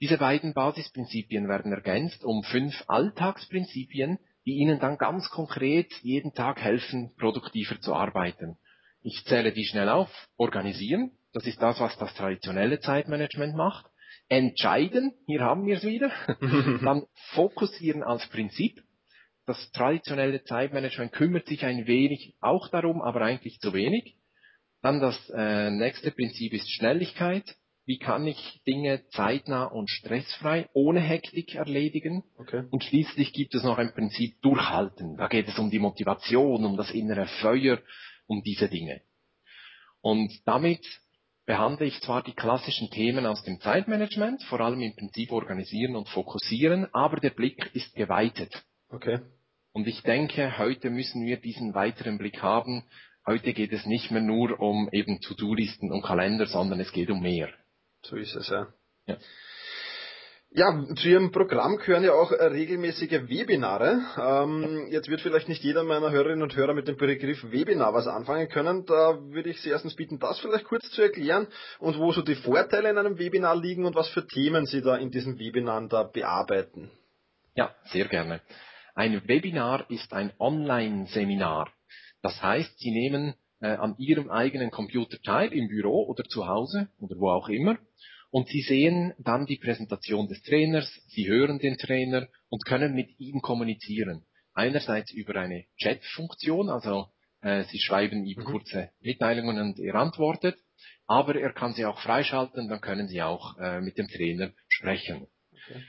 Diese 0.00 0.18
beiden 0.18 0.52
Basisprinzipien 0.52 1.48
werden 1.48 1.72
ergänzt 1.72 2.22
um 2.22 2.42
fünf 2.42 2.84
Alltagsprinzipien, 2.86 4.18
die 4.44 4.56
Ihnen 4.58 4.78
dann 4.78 4.98
ganz 4.98 5.30
konkret 5.30 5.90
jeden 6.02 6.34
Tag 6.34 6.60
helfen, 6.60 7.14
produktiver 7.16 7.80
zu 7.80 7.94
arbeiten. 7.94 8.58
Ich 9.02 9.24
zähle 9.24 9.52
die 9.52 9.64
schnell 9.64 9.88
auf. 9.88 10.10
Organisieren, 10.36 11.12
das 11.32 11.46
ist 11.46 11.62
das, 11.62 11.80
was 11.80 11.96
das 11.96 12.14
traditionelle 12.14 12.80
Zeitmanagement 12.80 13.56
macht. 13.56 13.86
Entscheiden, 14.28 15.12
hier 15.26 15.40
haben 15.40 15.66
wir 15.66 15.78
es 15.78 15.84
wieder. 15.84 16.10
dann 16.84 17.06
fokussieren 17.32 18.02
als 18.02 18.26
Prinzip. 18.28 18.82
Das 19.46 19.70
traditionelle 19.72 20.42
Zeitmanagement 20.44 21.12
kümmert 21.12 21.46
sich 21.46 21.64
ein 21.64 21.86
wenig 21.86 22.34
auch 22.40 22.68
darum, 22.68 23.00
aber 23.00 23.22
eigentlich 23.22 23.58
zu 23.60 23.72
wenig. 23.72 24.19
Dann 24.82 25.00
das 25.00 25.16
äh, 25.30 25.70
nächste 25.70 26.10
Prinzip 26.10 26.52
ist 26.52 26.70
Schnelligkeit. 26.70 27.44
Wie 27.86 27.98
kann 27.98 28.26
ich 28.26 28.62
Dinge 28.66 29.02
zeitnah 29.10 29.64
und 29.64 29.90
stressfrei 29.90 30.68
ohne 30.74 31.00
Hektik 31.00 31.56
erledigen? 31.56 32.22
Okay. 32.38 32.64
Und 32.70 32.84
schließlich 32.84 33.32
gibt 33.32 33.54
es 33.54 33.64
noch 33.64 33.78
ein 33.78 33.92
Prinzip 33.92 34.40
Durchhalten. 34.42 35.16
Da 35.16 35.28
geht 35.28 35.48
es 35.48 35.58
um 35.58 35.70
die 35.70 35.78
Motivation, 35.78 36.64
um 36.64 36.76
das 36.76 36.90
innere 36.92 37.26
Feuer, 37.40 37.78
um 38.26 38.42
diese 38.42 38.68
Dinge. 38.68 39.02
Und 40.02 40.32
damit 40.46 40.86
behandle 41.46 41.86
ich 41.86 42.00
zwar 42.00 42.22
die 42.22 42.32
klassischen 42.32 42.90
Themen 42.90 43.26
aus 43.26 43.42
dem 43.42 43.60
Zeitmanagement, 43.60 44.42
vor 44.44 44.60
allem 44.60 44.80
im 44.82 44.94
Prinzip 44.94 45.32
organisieren 45.32 45.96
und 45.96 46.08
fokussieren, 46.08 46.86
aber 46.92 47.18
der 47.18 47.30
Blick 47.30 47.74
ist 47.74 47.94
geweitet. 47.94 48.64
Okay. 48.88 49.20
Und 49.72 49.88
ich 49.88 50.02
denke, 50.02 50.58
heute 50.58 50.90
müssen 50.90 51.24
wir 51.26 51.38
diesen 51.38 51.74
weiteren 51.74 52.18
Blick 52.18 52.42
haben, 52.42 52.84
Heute 53.26 53.52
geht 53.52 53.72
es 53.72 53.86
nicht 53.86 54.10
mehr 54.10 54.22
nur 54.22 54.58
um 54.60 54.88
eben 54.92 55.20
To-Do-Listen 55.20 55.92
und 55.92 56.02
Kalender, 56.02 56.46
sondern 56.46 56.80
es 56.80 56.92
geht 56.92 57.10
um 57.10 57.20
mehr. 57.20 57.50
So 58.02 58.16
ist 58.16 58.34
es, 58.34 58.48
ja. 58.48 58.68
ja. 59.06 59.16
Ja, 60.52 60.84
zu 60.96 61.08
Ihrem 61.08 61.30
Programm 61.30 61.76
gehören 61.76 62.02
ja 62.02 62.12
auch 62.12 62.32
äh, 62.32 62.44
regelmäßige 62.44 63.28
Webinare. 63.28 64.00
Ähm, 64.18 64.88
jetzt 64.90 65.08
wird 65.08 65.20
vielleicht 65.20 65.48
nicht 65.48 65.62
jeder 65.62 65.84
meiner 65.84 66.10
Hörerinnen 66.10 66.42
und 66.42 66.56
Hörer 66.56 66.74
mit 66.74 66.88
dem 66.88 66.96
Begriff 66.96 67.44
Webinar 67.52 67.94
was 67.94 68.08
anfangen 68.08 68.48
können. 68.48 68.84
Da 68.84 69.16
würde 69.30 69.50
ich 69.50 69.60
Sie 69.60 69.70
erstens 69.70 69.94
bitten, 69.94 70.18
das 70.18 70.40
vielleicht 70.40 70.64
kurz 70.64 70.90
zu 70.90 71.02
erklären 71.02 71.46
und 71.78 71.98
wo 71.98 72.10
so 72.10 72.22
die 72.22 72.34
Vorteile 72.34 72.90
in 72.90 72.98
einem 72.98 73.16
Webinar 73.16 73.54
liegen 73.54 73.84
und 73.84 73.94
was 73.94 74.08
für 74.08 74.26
Themen 74.26 74.66
Sie 74.66 74.82
da 74.82 74.96
in 74.96 75.12
diesen 75.12 75.38
Webinaren 75.38 75.88
da 75.88 76.02
bearbeiten. 76.02 76.90
Ja, 77.54 77.72
sehr 77.84 78.08
gerne. 78.08 78.40
Ein 78.96 79.22
Webinar 79.28 79.88
ist 79.88 80.12
ein 80.12 80.32
Online-Seminar. 80.40 81.70
Das 82.22 82.42
heißt, 82.42 82.78
Sie 82.78 82.90
nehmen 82.90 83.34
äh, 83.60 83.68
an 83.68 83.96
Ihrem 83.98 84.30
eigenen 84.30 84.70
Computer 84.70 85.20
teil, 85.22 85.52
im 85.52 85.68
Büro 85.68 86.06
oder 86.06 86.24
zu 86.24 86.46
Hause 86.46 86.88
oder 86.98 87.16
wo 87.18 87.30
auch 87.30 87.48
immer. 87.48 87.78
Und 88.30 88.48
Sie 88.48 88.62
sehen 88.62 89.12
dann 89.18 89.46
die 89.46 89.58
Präsentation 89.58 90.28
des 90.28 90.42
Trainers, 90.42 90.88
Sie 91.08 91.26
hören 91.28 91.58
den 91.58 91.76
Trainer 91.76 92.28
und 92.48 92.64
können 92.64 92.94
mit 92.94 93.18
ihm 93.18 93.40
kommunizieren. 93.40 94.24
Einerseits 94.54 95.12
über 95.12 95.36
eine 95.36 95.64
Chat-Funktion, 95.76 96.68
also 96.68 97.08
äh, 97.40 97.64
Sie 97.64 97.78
schreiben 97.78 98.24
ihm 98.24 98.40
mhm. 98.40 98.44
kurze 98.44 98.90
Mitteilungen 99.00 99.58
und 99.58 99.78
er 99.80 99.94
antwortet, 99.96 100.56
aber 101.06 101.34
er 101.34 101.52
kann 101.52 101.72
sie 101.72 101.84
auch 101.84 102.00
freischalten, 102.00 102.68
dann 102.68 102.80
können 102.80 103.08
Sie 103.08 103.20
auch 103.20 103.58
äh, 103.58 103.80
mit 103.80 103.98
dem 103.98 104.06
Trainer 104.06 104.52
sprechen. 104.68 105.26
Okay. 105.52 105.82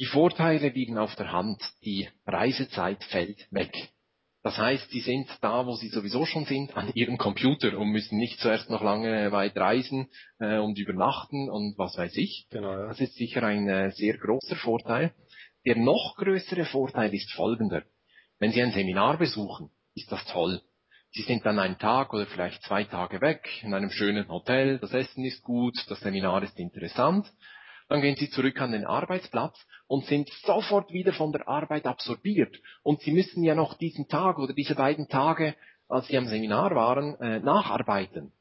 Die 0.00 0.06
Vorteile 0.06 0.70
liegen 0.70 0.98
auf 0.98 1.14
der 1.14 1.30
Hand, 1.30 1.62
die 1.84 2.08
Reisezeit 2.26 3.02
fällt 3.04 3.46
weg. 3.52 3.72
Das 4.46 4.58
heißt, 4.58 4.90
Sie 4.90 5.00
sind 5.00 5.28
da, 5.40 5.66
wo 5.66 5.74
Sie 5.74 5.88
sowieso 5.88 6.24
schon 6.24 6.44
sind, 6.44 6.76
an 6.76 6.92
Ihrem 6.94 7.18
Computer 7.18 7.76
und 7.76 7.88
müssen 7.88 8.16
nicht 8.16 8.38
zuerst 8.38 8.70
noch 8.70 8.80
lange 8.80 9.32
weit 9.32 9.56
reisen 9.56 10.08
äh, 10.38 10.58
und 10.58 10.78
übernachten 10.78 11.50
und 11.50 11.76
was 11.78 11.98
weiß 11.98 12.16
ich. 12.16 12.46
Genau, 12.50 12.70
ja. 12.70 12.86
Das 12.86 13.00
ist 13.00 13.16
sicher 13.16 13.42
ein 13.42 13.68
äh, 13.68 13.90
sehr 13.90 14.16
großer 14.16 14.54
Vorteil. 14.54 15.12
Der 15.64 15.74
noch 15.74 16.14
größere 16.16 16.64
Vorteil 16.64 17.12
ist 17.12 17.32
folgender. 17.32 17.82
Wenn 18.38 18.52
Sie 18.52 18.62
ein 18.62 18.70
Seminar 18.70 19.18
besuchen, 19.18 19.70
ist 19.96 20.12
das 20.12 20.24
toll. 20.26 20.62
Sie 21.10 21.22
sind 21.22 21.44
dann 21.44 21.58
einen 21.58 21.78
Tag 21.78 22.14
oder 22.14 22.26
vielleicht 22.26 22.62
zwei 22.62 22.84
Tage 22.84 23.20
weg 23.20 23.48
in 23.64 23.74
einem 23.74 23.90
schönen 23.90 24.28
Hotel, 24.28 24.78
das 24.78 24.92
Essen 24.92 25.24
ist 25.24 25.42
gut, 25.42 25.74
das 25.88 25.98
Seminar 25.98 26.44
ist 26.44 26.56
interessant. 26.60 27.26
Dann 27.88 28.00
gehen 28.00 28.16
Sie 28.16 28.30
zurück 28.30 28.60
an 28.60 28.72
den 28.72 28.84
Arbeitsplatz 28.84 29.56
und 29.86 30.04
sind 30.06 30.28
sofort 30.44 30.92
wieder 30.92 31.12
von 31.12 31.32
der 31.32 31.46
Arbeit 31.46 31.86
absorbiert. 31.86 32.56
Und 32.82 33.00
Sie 33.02 33.12
müssen 33.12 33.44
ja 33.44 33.54
noch 33.54 33.78
diesen 33.78 34.08
Tag 34.08 34.38
oder 34.38 34.52
diese 34.52 34.74
beiden 34.74 35.08
Tage, 35.08 35.54
als 35.88 36.08
Sie 36.08 36.16
am 36.16 36.26
Seminar 36.26 36.74
waren, 36.74 37.18
äh, 37.20 37.38
nacharbeiten. 37.38 38.32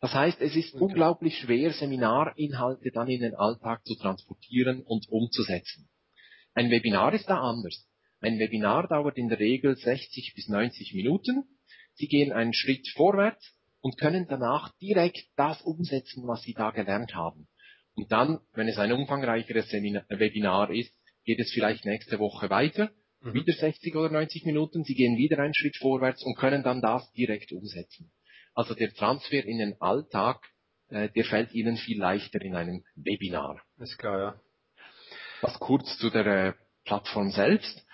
Das 0.00 0.14
heißt, 0.14 0.40
es 0.40 0.56
ist 0.56 0.74
okay. 0.74 0.84
unglaublich 0.84 1.38
schwer, 1.38 1.72
Seminarinhalte 1.72 2.90
dann 2.92 3.08
in 3.08 3.20
den 3.20 3.34
Alltag 3.34 3.84
zu 3.86 3.94
transportieren 3.96 4.82
und 4.82 5.08
umzusetzen. 5.08 5.88
Ein 6.54 6.70
Webinar 6.70 7.12
ist 7.12 7.28
da 7.28 7.40
anders. 7.40 7.86
Ein 8.20 8.38
Webinar 8.38 8.88
dauert 8.88 9.18
in 9.18 9.28
der 9.28 9.38
Regel 9.38 9.76
60 9.76 10.32
bis 10.34 10.48
90 10.48 10.94
Minuten. 10.94 11.44
Sie 11.94 12.08
gehen 12.08 12.32
einen 12.32 12.54
Schritt 12.54 12.88
vorwärts 12.94 13.54
und 13.80 13.98
können 13.98 14.26
danach 14.28 14.72
direkt 14.78 15.18
das 15.36 15.60
umsetzen, 15.62 16.26
was 16.26 16.42
Sie 16.42 16.54
da 16.54 16.70
gelernt 16.70 17.14
haben. 17.14 17.46
Und 17.96 18.12
dann, 18.12 18.40
wenn 18.52 18.68
es 18.68 18.78
ein 18.78 18.92
umfangreicheres 18.92 19.68
Seminar, 19.70 20.04
Webinar 20.08 20.70
ist, 20.70 20.92
geht 21.24 21.40
es 21.40 21.50
vielleicht 21.52 21.84
nächste 21.84 22.18
Woche 22.18 22.50
weiter, 22.50 22.90
mhm. 23.20 23.34
wieder 23.34 23.52
60 23.52 23.96
oder 23.96 24.10
90 24.10 24.44
Minuten, 24.44 24.84
Sie 24.84 24.94
gehen 24.94 25.16
wieder 25.16 25.38
einen 25.38 25.54
Schritt 25.54 25.76
vorwärts 25.78 26.22
und 26.22 26.36
können 26.36 26.62
dann 26.62 26.82
das 26.82 27.10
direkt 27.12 27.52
umsetzen. 27.52 28.12
Also 28.54 28.74
der 28.74 28.92
Transfer 28.92 29.44
in 29.44 29.58
den 29.58 29.80
Alltag, 29.80 30.40
äh, 30.88 31.08
der 31.08 31.24
fällt 31.24 31.52
Ihnen 31.52 31.76
viel 31.76 31.98
leichter 31.98 32.40
in 32.42 32.54
einem 32.54 32.84
Webinar. 32.94 33.60
Ist 33.78 33.98
klar, 33.98 34.18
ja. 34.18 34.40
Was 35.40 35.58
kurz 35.58 35.98
zu 35.98 36.10
der 36.10 36.26
äh, 36.26 36.52
Plattform 36.84 37.30
selbst. 37.30 37.84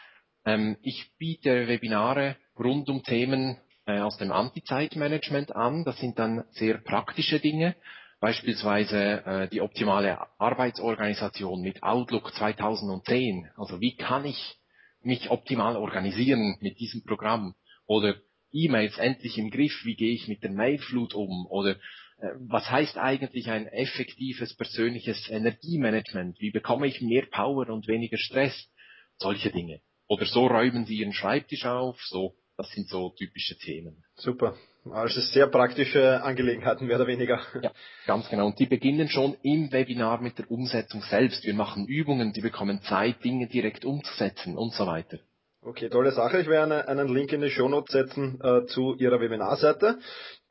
Ähm, 0.44 0.76
ich 0.82 1.12
biete 1.18 1.68
Webinare 1.68 2.36
rund 2.58 2.88
um 2.88 3.02
Themen 3.02 3.56
äh, 3.86 4.00
aus 4.00 4.18
dem 4.18 4.30
Anti-Zeitmanagement 4.30 5.54
an. 5.54 5.84
Das 5.84 5.98
sind 5.98 6.18
dann 6.18 6.44
sehr 6.50 6.78
praktische 6.78 7.40
Dinge, 7.40 7.74
beispielsweise 8.22 9.26
äh, 9.26 9.48
die 9.48 9.60
optimale 9.60 10.16
Arbeitsorganisation 10.38 11.60
mit 11.60 11.82
Outlook 11.82 12.32
2010. 12.32 13.50
Also 13.56 13.80
wie 13.80 13.96
kann 13.96 14.24
ich 14.24 14.56
mich 15.02 15.28
optimal 15.30 15.76
organisieren 15.76 16.56
mit 16.60 16.78
diesem 16.78 17.02
Programm? 17.02 17.56
Oder 17.86 18.14
E-Mails 18.52 18.96
endlich 18.98 19.38
im 19.38 19.50
Griff, 19.50 19.84
wie 19.84 19.96
gehe 19.96 20.14
ich 20.14 20.28
mit 20.28 20.44
der 20.44 20.52
Mailflut 20.52 21.14
um? 21.14 21.46
Oder 21.48 21.72
äh, 22.18 22.28
was 22.38 22.70
heißt 22.70 22.96
eigentlich 22.96 23.50
ein 23.50 23.66
effektives 23.66 24.54
persönliches 24.54 25.28
Energiemanagement? 25.28 26.38
Wie 26.38 26.52
bekomme 26.52 26.86
ich 26.86 27.00
mehr 27.00 27.26
Power 27.28 27.68
und 27.70 27.88
weniger 27.88 28.18
Stress? 28.18 28.70
Solche 29.18 29.50
Dinge. 29.50 29.80
Oder 30.06 30.26
so 30.26 30.46
räumen 30.46 30.86
Sie 30.86 30.98
Ihren 30.98 31.12
Schreibtisch 31.12 31.66
auf, 31.66 32.00
so 32.04 32.36
das 32.56 32.70
sind 32.70 32.88
so 32.88 33.10
typische 33.18 33.58
Themen. 33.58 34.04
Super. 34.14 34.56
Also 34.90 35.20
sehr 35.20 35.46
praktische 35.46 36.22
Angelegenheiten, 36.22 36.86
mehr 36.86 36.96
oder 36.96 37.06
weniger. 37.06 37.40
Ja, 37.62 37.70
ganz 38.06 38.28
genau. 38.28 38.46
Und 38.46 38.58
die 38.58 38.66
beginnen 38.66 39.08
schon 39.08 39.36
im 39.42 39.70
Webinar 39.70 40.20
mit 40.20 40.38
der 40.38 40.50
Umsetzung 40.50 41.02
selbst. 41.02 41.44
Wir 41.44 41.54
machen 41.54 41.86
Übungen, 41.86 42.32
die 42.32 42.40
bekommen 42.40 42.80
Zeit, 42.82 43.22
Dinge 43.22 43.46
direkt 43.46 43.84
umzusetzen 43.84 44.58
und 44.58 44.72
so 44.72 44.86
weiter. 44.86 45.18
Okay, 45.64 45.88
tolle 45.88 46.10
Sache. 46.10 46.40
Ich 46.40 46.48
werde 46.48 46.88
einen 46.88 47.06
Link 47.06 47.32
in 47.32 47.40
die 47.40 47.50
Show 47.50 47.68
Notes 47.68 47.92
setzen 47.92 48.40
äh, 48.42 48.66
zu 48.66 48.96
Ihrer 48.96 49.20
Webinarseite 49.20 49.98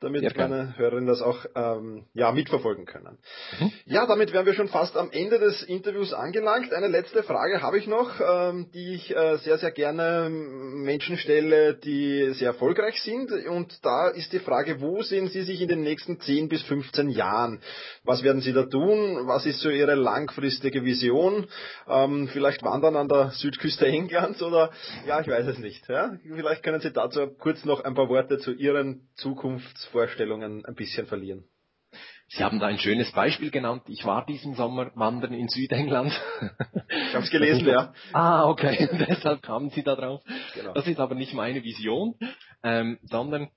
damit 0.02 0.22
ja, 0.22 0.30
meine 0.36 0.76
Hörerinnen 0.76 1.06
das 1.06 1.22
auch 1.22 1.44
ähm, 1.54 2.06
ja, 2.14 2.32
mitverfolgen 2.32 2.84
können. 2.84 3.18
Mhm. 3.58 3.72
Ja, 3.86 4.06
damit 4.06 4.32
wären 4.32 4.46
wir 4.46 4.54
schon 4.54 4.68
fast 4.68 4.96
am 4.96 5.10
Ende 5.10 5.38
des 5.38 5.62
Interviews 5.62 6.12
angelangt. 6.12 6.72
Eine 6.72 6.88
letzte 6.88 7.22
Frage 7.22 7.62
habe 7.62 7.78
ich 7.78 7.86
noch, 7.86 8.20
ähm, 8.20 8.70
die 8.74 8.94
ich 8.94 9.14
äh, 9.14 9.36
sehr, 9.38 9.58
sehr 9.58 9.70
gerne 9.70 10.28
Menschen 10.30 11.16
stelle, 11.16 11.74
die 11.74 12.32
sehr 12.32 12.48
erfolgreich 12.48 13.00
sind. 13.02 13.30
Und 13.48 13.84
da 13.84 14.08
ist 14.08 14.32
die 14.32 14.40
Frage, 14.40 14.80
wo 14.80 15.02
sehen 15.02 15.28
Sie 15.28 15.42
sich 15.42 15.60
in 15.60 15.68
den 15.68 15.82
nächsten 15.82 16.20
10 16.20 16.48
bis 16.48 16.62
15 16.62 17.10
Jahren? 17.10 17.60
Was 18.04 18.22
werden 18.22 18.42
Sie 18.42 18.52
da 18.52 18.64
tun? 18.64 19.26
Was 19.26 19.46
ist 19.46 19.60
so 19.60 19.70
Ihre 19.70 19.94
langfristige 19.94 20.84
Vision? 20.84 21.46
Ähm, 21.88 22.28
vielleicht 22.28 22.62
wandern 22.62 22.96
an 22.96 23.08
der 23.08 23.30
Südküste 23.30 23.86
Englands 23.86 24.42
oder 24.42 24.70
ja, 25.06 25.20
ich 25.20 25.28
weiß 25.28 25.46
es 25.46 25.58
nicht. 25.58 25.88
Ja? 25.88 26.12
Vielleicht 26.22 26.62
können 26.62 26.80
Sie 26.80 26.92
dazu 26.92 27.28
kurz 27.38 27.64
noch 27.64 27.84
ein 27.84 27.94
paar 27.94 28.08
Worte 28.08 28.38
zu 28.38 28.52
Ihren 28.52 29.08
Zukunfts 29.14 29.86
Vorstellungen 29.92 30.64
ein 30.64 30.74
bisschen 30.74 31.06
verlieren. 31.06 31.44
Sie 32.28 32.42
haben 32.42 32.58
da 32.58 32.66
ein 32.66 32.78
schönes 32.78 33.12
Beispiel 33.12 33.50
genannt. 33.50 33.82
Ich 33.88 34.06
war 34.06 34.24
diesen 34.24 34.54
Sommer 34.54 34.90
wandern 34.94 35.34
in 35.34 35.48
Südengland. 35.48 36.12
Ich 36.88 37.14
habe 37.14 37.24
es 37.24 37.30
gelesen, 37.30 37.68
ja. 37.68 37.92
Ah, 38.14 38.48
okay. 38.48 38.88
Deshalb 39.08 39.42
kamen 39.42 39.68
Sie 39.68 39.82
da 39.82 39.94
drauf. 39.94 40.22
Genau. 40.54 40.72
Das 40.72 40.86
ist 40.86 40.98
aber 40.98 41.14
nicht 41.14 41.34
meine 41.34 41.62
Vision, 41.62 42.14
ähm, 42.62 42.98
sondern 43.02 43.50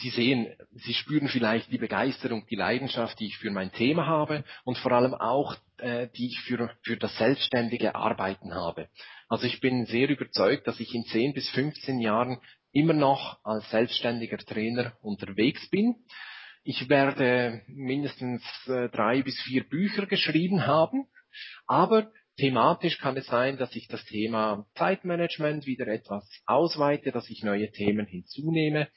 Sie 0.00 0.10
sehen, 0.10 0.54
Sie 0.72 0.94
spüren 0.94 1.28
vielleicht 1.28 1.70
die 1.70 1.78
Begeisterung, 1.78 2.46
die 2.50 2.56
Leidenschaft, 2.56 3.18
die 3.20 3.26
ich 3.26 3.38
für 3.38 3.50
mein 3.50 3.72
Thema 3.72 4.06
habe 4.06 4.44
und 4.64 4.78
vor 4.78 4.92
allem 4.92 5.14
auch, 5.14 5.56
äh, 5.78 6.08
die 6.16 6.26
ich 6.26 6.40
für, 6.40 6.70
für 6.82 6.96
das 6.96 7.16
selbstständige 7.16 7.94
Arbeiten 7.94 8.54
habe. 8.54 8.88
Also 9.28 9.46
ich 9.46 9.60
bin 9.60 9.86
sehr 9.86 10.08
überzeugt, 10.08 10.66
dass 10.66 10.80
ich 10.80 10.94
in 10.94 11.04
10 11.04 11.34
bis 11.34 11.48
15 11.50 11.98
Jahren 12.00 12.40
immer 12.72 12.94
noch 12.94 13.38
als 13.44 13.68
selbstständiger 13.70 14.38
Trainer 14.38 14.96
unterwegs 15.00 15.68
bin. 15.70 15.94
Ich 16.64 16.88
werde 16.88 17.62
mindestens 17.66 18.42
äh, 18.66 18.88
drei 18.88 19.22
bis 19.22 19.40
vier 19.42 19.64
Bücher 19.64 20.06
geschrieben 20.06 20.66
haben, 20.66 21.06
aber 21.66 22.10
thematisch 22.38 22.98
kann 22.98 23.16
es 23.16 23.26
sein, 23.26 23.58
dass 23.58 23.76
ich 23.76 23.86
das 23.88 24.04
Thema 24.06 24.66
Zeitmanagement 24.74 25.66
wieder 25.66 25.86
etwas 25.86 26.28
ausweite, 26.46 27.12
dass 27.12 27.28
ich 27.30 27.42
neue 27.42 27.70
Themen 27.70 28.06
hinzunehme. 28.06 28.88